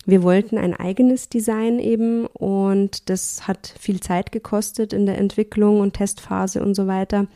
Wir 0.06 0.24
wollten 0.24 0.58
ein 0.58 0.74
eigenes 0.74 1.30
Design 1.30 1.80
eben 1.80 2.26
und 2.26 3.10
das 3.10 3.48
hat 3.48 3.74
viel 3.80 4.00
Zeit 4.00 4.32
gekostet 4.32 4.94
in 4.94 5.06
der 5.06 5.18
Entwicklung 5.18 5.80
und 5.80 5.94
Testphase 5.94 6.62
und 6.64 6.74
so 6.74 6.88
weiter. 6.88 7.28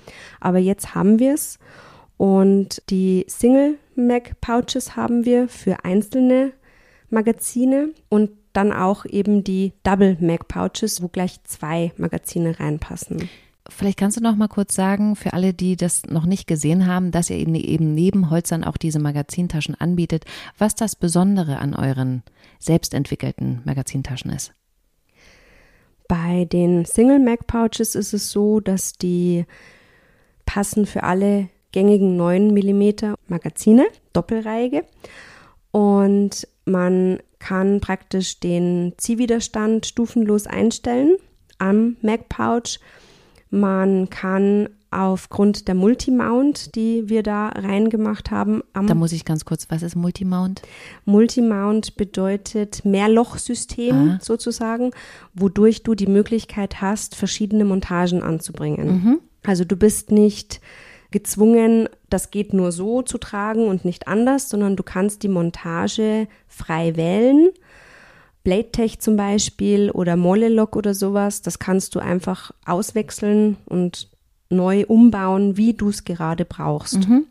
Aber 0.41 0.57
jetzt 0.57 0.95
haben 0.95 1.19
wir 1.19 1.35
es 1.35 1.59
und 2.17 2.81
die 2.89 3.25
Single 3.27 3.77
Mac 3.95 4.41
Pouches 4.41 4.95
haben 4.95 5.25
wir 5.25 5.47
für 5.47 5.85
einzelne 5.85 6.53
Magazine 7.09 7.89
und 8.09 8.31
dann 8.55 8.71
auch 8.71 9.05
eben 9.05 9.43
die 9.43 9.73
Double 9.83 10.17
Mac 10.19 10.47
Pouches, 10.47 11.01
wo 11.01 11.07
gleich 11.07 11.43
zwei 11.43 11.91
Magazine 11.97 12.59
reinpassen. 12.59 13.29
Vielleicht 13.67 13.97
kannst 13.97 14.17
du 14.17 14.21
noch 14.21 14.35
mal 14.35 14.47
kurz 14.47 14.75
sagen, 14.75 15.15
für 15.15 15.33
alle, 15.33 15.53
die 15.53 15.75
das 15.75 16.03
noch 16.05 16.25
nicht 16.25 16.45
gesehen 16.45 16.85
haben, 16.85 17.11
dass 17.11 17.31
ihr 17.31 17.37
eben, 17.37 17.55
eben 17.55 17.95
neben 17.95 18.29
Holzern 18.29 18.63
auch 18.63 18.77
diese 18.77 18.99
Magazintaschen 18.99 19.73
anbietet, 19.75 20.25
was 20.57 20.75
das 20.75 20.95
Besondere 20.95 21.57
an 21.57 21.73
euren 21.73 22.21
selbstentwickelten 22.59 23.61
Magazintaschen 23.65 24.31
ist. 24.31 24.53
Bei 26.07 26.45
den 26.45 26.85
Single 26.85 27.19
Mac 27.19 27.47
Pouches 27.47 27.95
ist 27.95 28.13
es 28.13 28.29
so, 28.29 28.59
dass 28.59 28.93
die 28.93 29.45
passen 30.45 30.85
für 30.85 31.01
alle 31.01 31.49
gängigen 31.71 32.15
9 32.15 32.53
mm 32.53 33.15
Magazine, 33.27 33.87
doppelreihige. 34.13 34.85
Und 35.71 36.47
man 36.65 37.19
kann 37.39 37.79
praktisch 37.79 38.39
den 38.39 38.93
Ziehwiderstand 38.97 39.85
stufenlos 39.85 40.47
einstellen 40.47 41.15
am 41.57 41.95
Mac 42.01 42.27
Pouch. 42.27 42.79
Man 43.51 44.09
kann 44.09 44.69
aufgrund 44.91 45.67
der 45.67 45.75
Multimount, 45.75 46.75
die 46.75 47.09
wir 47.09 47.21
da 47.21 47.49
reingemacht 47.49 48.31
haben. 48.31 48.63
da 48.73 48.95
muss 48.95 49.11
ich 49.11 49.25
ganz 49.25 49.43
kurz, 49.43 49.67
was 49.69 49.83
ist 49.83 49.95
Multimount? 49.95 50.61
Multimount 51.03 51.97
bedeutet 51.97 52.85
Mehrlochsystem 52.85 53.93
ah. 53.93 54.19
sozusagen, 54.21 54.91
wodurch 55.33 55.83
du 55.83 55.95
die 55.95 56.07
Möglichkeit 56.07 56.81
hast, 56.81 57.15
verschiedene 57.15 57.65
Montagen 57.65 58.23
anzubringen. 58.23 58.87
Mhm. 58.87 59.19
Also 59.43 59.65
du 59.65 59.75
bist 59.75 60.11
nicht 60.11 60.61
gezwungen, 61.15 61.87
das 62.09 62.29
geht 62.29 62.53
nur 62.53 62.73
so 62.73 63.01
zu 63.01 63.17
tragen 63.17 63.69
und 63.69 63.85
nicht 63.85 64.09
anders, 64.09 64.49
sondern 64.49 64.75
du 64.75 64.83
kannst 64.83 65.23
die 65.23 65.29
Montage 65.29 66.27
frei 66.45 66.97
wählen. 66.97 67.51
Blade 68.43 68.69
Tech 68.73 68.99
zum 68.99 69.15
Beispiel 69.15 69.91
oder 69.91 70.17
Mollelok 70.17 70.75
oder 70.75 70.93
sowas, 70.93 71.41
das 71.41 71.57
kannst 71.57 71.95
du 71.95 71.99
einfach 71.99 72.51
auswechseln 72.65 73.55
und 73.63 74.09
neu 74.49 74.83
umbauen, 74.85 75.55
wie 75.55 75.73
du 75.73 75.87
es 75.87 76.03
gerade 76.03 76.43
brauchst. 76.43 77.07
Mhm. 77.07 77.27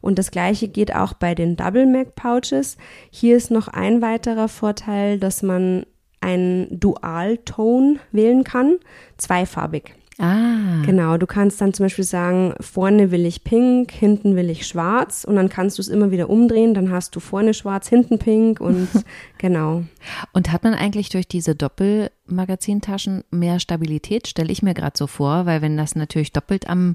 Und 0.00 0.20
das 0.20 0.30
gleiche 0.30 0.68
geht 0.68 0.94
auch 0.94 1.12
bei 1.12 1.34
den 1.34 1.56
Double 1.56 1.86
Mac 1.86 2.14
Pouches. 2.14 2.76
Hier 3.10 3.36
ist 3.36 3.50
noch 3.50 3.66
ein 3.66 4.02
weiterer 4.02 4.46
Vorteil, 4.46 5.18
dass 5.18 5.42
man 5.42 5.84
einen 6.20 6.78
Dual 6.78 7.38
Tone 7.38 7.98
wählen 8.12 8.44
kann, 8.44 8.76
zweifarbig. 9.16 9.96
Ah. 10.18 10.82
Genau, 10.86 11.18
du 11.18 11.26
kannst 11.26 11.60
dann 11.60 11.74
zum 11.74 11.84
Beispiel 11.84 12.04
sagen, 12.04 12.54
vorne 12.60 13.10
will 13.10 13.26
ich 13.26 13.44
pink, 13.44 13.90
hinten 13.90 14.34
will 14.34 14.48
ich 14.48 14.66
schwarz 14.66 15.24
und 15.24 15.36
dann 15.36 15.50
kannst 15.50 15.76
du 15.76 15.82
es 15.82 15.88
immer 15.88 16.10
wieder 16.10 16.30
umdrehen, 16.30 16.72
dann 16.72 16.90
hast 16.90 17.14
du 17.14 17.20
vorne 17.20 17.52
schwarz, 17.52 17.88
hinten 17.88 18.18
pink 18.18 18.60
und 18.60 18.88
genau. 19.38 19.84
Und 20.32 20.52
hat 20.52 20.64
man 20.64 20.74
eigentlich 20.74 21.10
durch 21.10 21.28
diese 21.28 21.54
Doppelmagazintaschen 21.54 23.24
mehr 23.30 23.60
Stabilität, 23.60 24.26
stelle 24.26 24.52
ich 24.52 24.62
mir 24.62 24.74
gerade 24.74 24.96
so 24.96 25.06
vor, 25.06 25.44
weil 25.44 25.60
wenn 25.60 25.76
das 25.76 25.96
natürlich 25.96 26.32
doppelt 26.32 26.68
am 26.68 26.94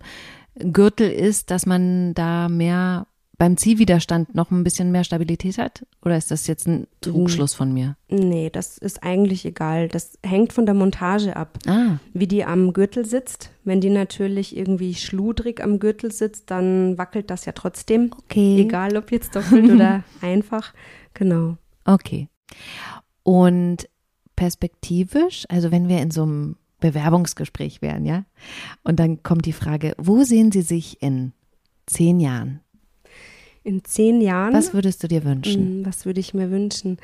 Gürtel 0.56 1.10
ist, 1.12 1.52
dass 1.52 1.66
man 1.66 2.14
da 2.14 2.50
mehr 2.50 3.06
beim 3.42 3.58
Ziehwiderstand 3.58 4.36
noch 4.36 4.52
ein 4.52 4.64
bisschen 4.64 4.92
mehr 4.92 5.04
Stabilität 5.04 5.58
hat? 5.58 5.84
Oder 6.06 6.16
ist 6.16 6.30
das 6.30 6.46
jetzt 6.46 6.68
ein 6.68 6.86
Trugschluss 7.02 7.56
von 7.56 7.74
mir? 7.74 7.98
Nee, 8.08 8.52
das 8.52 8.78
ist 8.78 9.02
eigentlich 9.02 9.46
egal. 9.46 9.88
Das 9.88 10.20
hängt 10.24 10.54
von 10.54 10.68
der 10.68 10.76
Montage 10.76 11.36
ab, 11.36 11.58
ah. 11.66 11.98
wie 12.14 12.28
die 12.28 12.46
am 12.46 12.72
Gürtel 12.72 13.04
sitzt. 13.04 13.50
Wenn 13.64 13.82
die 13.82 13.90
natürlich 13.90 14.56
irgendwie 14.56 14.94
schludrig 14.94 15.64
am 15.64 15.80
Gürtel 15.80 16.12
sitzt, 16.12 16.52
dann 16.52 17.00
wackelt 17.00 17.32
das 17.32 17.46
ja 17.46 17.54
trotzdem. 17.54 18.12
Okay. 18.26 18.62
Egal 18.62 18.96
ob 18.96 19.12
jetzt 19.12 19.36
doppelt 19.36 19.72
oder 19.72 20.04
einfach. 20.22 20.76
Genau. 21.16 21.58
Okay. 21.84 22.28
Und 23.24 23.90
perspektivisch, 24.36 25.46
also 25.50 25.72
wenn 25.72 25.88
wir 25.88 26.00
in 26.00 26.12
so 26.12 26.22
einem 26.22 26.58
Bewerbungsgespräch 26.80 27.82
wären, 27.82 28.06
ja, 28.06 28.24
und 28.84 29.00
dann 29.00 29.24
kommt 29.24 29.48
die 29.48 29.52
Frage, 29.52 29.96
wo 29.98 30.22
sehen 30.22 30.52
Sie 30.52 30.62
sich 30.62 31.02
in 31.02 31.34
zehn 31.88 32.20
Jahren? 32.20 32.60
In 33.64 33.84
zehn 33.84 34.22
Jahren. 34.22 34.54
Was 34.54 34.74
würdest 34.74 35.04
du 35.04 35.08
dir 35.08 35.24
wünschen? 35.24 35.82
Mm, 35.82 35.86
was 35.86 36.06
würde 36.06 36.20
ich 36.20 36.34
mir 36.34 36.50
wünschen? 36.50 36.98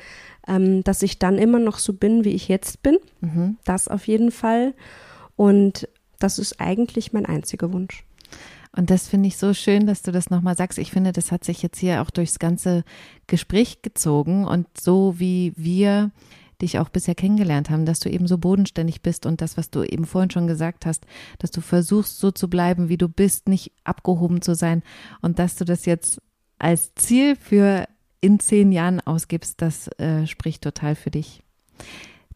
Ähm, 0.46 0.82
dass 0.84 1.02
ich 1.02 1.18
dann 1.18 1.38
immer 1.38 1.58
noch 1.58 1.78
so 1.78 1.92
bin, 1.92 2.24
wie 2.24 2.30
ich 2.30 2.48
jetzt 2.48 2.82
bin. 2.82 2.98
Mhm. 3.20 3.56
Das 3.64 3.88
auf 3.88 4.08
jeden 4.08 4.30
Fall. 4.30 4.74
Und 5.36 5.88
das 6.18 6.38
ist 6.38 6.60
eigentlich 6.60 7.12
mein 7.12 7.26
einziger 7.26 7.72
Wunsch. 7.72 8.04
Und 8.76 8.90
das 8.90 9.08
finde 9.08 9.28
ich 9.28 9.36
so 9.36 9.54
schön, 9.54 9.86
dass 9.86 10.02
du 10.02 10.12
das 10.12 10.30
nochmal 10.30 10.56
sagst. 10.56 10.78
Ich 10.78 10.90
finde, 10.90 11.12
das 11.12 11.32
hat 11.32 11.44
sich 11.44 11.62
jetzt 11.62 11.78
hier 11.78 12.02
auch 12.02 12.10
durchs 12.10 12.38
ganze 12.38 12.84
Gespräch 13.26 13.82
gezogen 13.82 14.44
und 14.44 14.66
so 14.78 15.18
wie 15.18 15.52
wir 15.56 16.10
dich 16.60 16.78
auch 16.78 16.88
bisher 16.88 17.14
kennengelernt 17.14 17.70
haben, 17.70 17.86
dass 17.86 18.00
du 18.00 18.10
eben 18.10 18.26
so 18.26 18.36
bodenständig 18.36 19.00
bist 19.00 19.26
und 19.26 19.40
das, 19.40 19.56
was 19.56 19.70
du 19.70 19.84
eben 19.84 20.06
vorhin 20.06 20.30
schon 20.30 20.48
gesagt 20.48 20.86
hast, 20.86 21.06
dass 21.38 21.50
du 21.50 21.60
versuchst 21.60 22.18
so 22.18 22.30
zu 22.30 22.50
bleiben, 22.50 22.88
wie 22.88 22.96
du 22.96 23.08
bist, 23.08 23.48
nicht 23.48 23.72
abgehoben 23.84 24.42
zu 24.42 24.54
sein 24.54 24.82
und 25.20 25.38
dass 25.38 25.54
du 25.54 25.64
das 25.64 25.86
jetzt 25.86 26.20
als 26.58 26.94
Ziel 26.94 27.36
für 27.36 27.86
in 28.20 28.40
zehn 28.40 28.72
Jahren 28.72 29.00
ausgibst, 29.00 29.62
das 29.62 29.88
äh, 29.98 30.26
spricht 30.26 30.62
total 30.62 30.94
für 30.94 31.10
dich. 31.10 31.42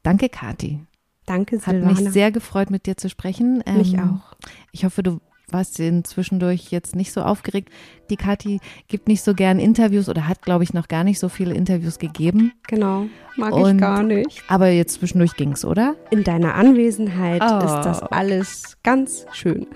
Danke, 0.02 0.28
Kati. 0.28 0.80
Danke, 1.26 1.58
Silvana. 1.58 1.94
Hat 1.94 2.02
mich 2.02 2.12
sehr 2.12 2.32
gefreut, 2.32 2.70
mit 2.70 2.86
dir 2.86 2.96
zu 2.96 3.08
sprechen. 3.08 3.62
Ähm, 3.66 3.78
mich 3.78 3.98
auch. 3.98 4.34
Ich 4.72 4.84
hoffe, 4.84 5.02
du 5.02 5.20
warst 5.52 5.76
zwischendurch 6.04 6.70
jetzt 6.70 6.96
nicht 6.96 7.12
so 7.12 7.22
aufgeregt. 7.22 7.70
Die 8.10 8.16
Kathi 8.16 8.60
gibt 8.88 9.08
nicht 9.08 9.22
so 9.22 9.34
gern 9.34 9.58
Interviews 9.58 10.08
oder 10.08 10.28
hat, 10.28 10.42
glaube 10.42 10.64
ich, 10.64 10.74
noch 10.74 10.88
gar 10.88 11.04
nicht 11.04 11.18
so 11.18 11.28
viele 11.28 11.54
Interviews 11.54 11.98
gegeben. 11.98 12.52
Genau, 12.68 13.06
mag 13.36 13.52
Und, 13.52 13.76
ich 13.76 13.80
gar 13.80 14.02
nicht. 14.02 14.42
Aber 14.48 14.68
jetzt 14.68 14.94
zwischendurch 14.94 15.36
ging 15.36 15.52
es, 15.52 15.64
oder? 15.64 15.96
In 16.10 16.24
deiner 16.24 16.54
Anwesenheit 16.54 17.42
oh. 17.42 17.58
ist 17.58 17.84
das 17.84 18.02
alles 18.02 18.78
ganz 18.82 19.26
schön. 19.32 19.66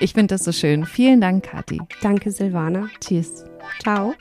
Ich 0.00 0.12
finde 0.12 0.34
das 0.34 0.44
so 0.44 0.52
schön. 0.52 0.84
Vielen 0.84 1.20
Dank, 1.20 1.44
Kathi. 1.44 1.80
Danke, 2.02 2.30
Silvana. 2.30 2.88
Tschüss. 3.00 3.44
Ciao. 3.82 4.14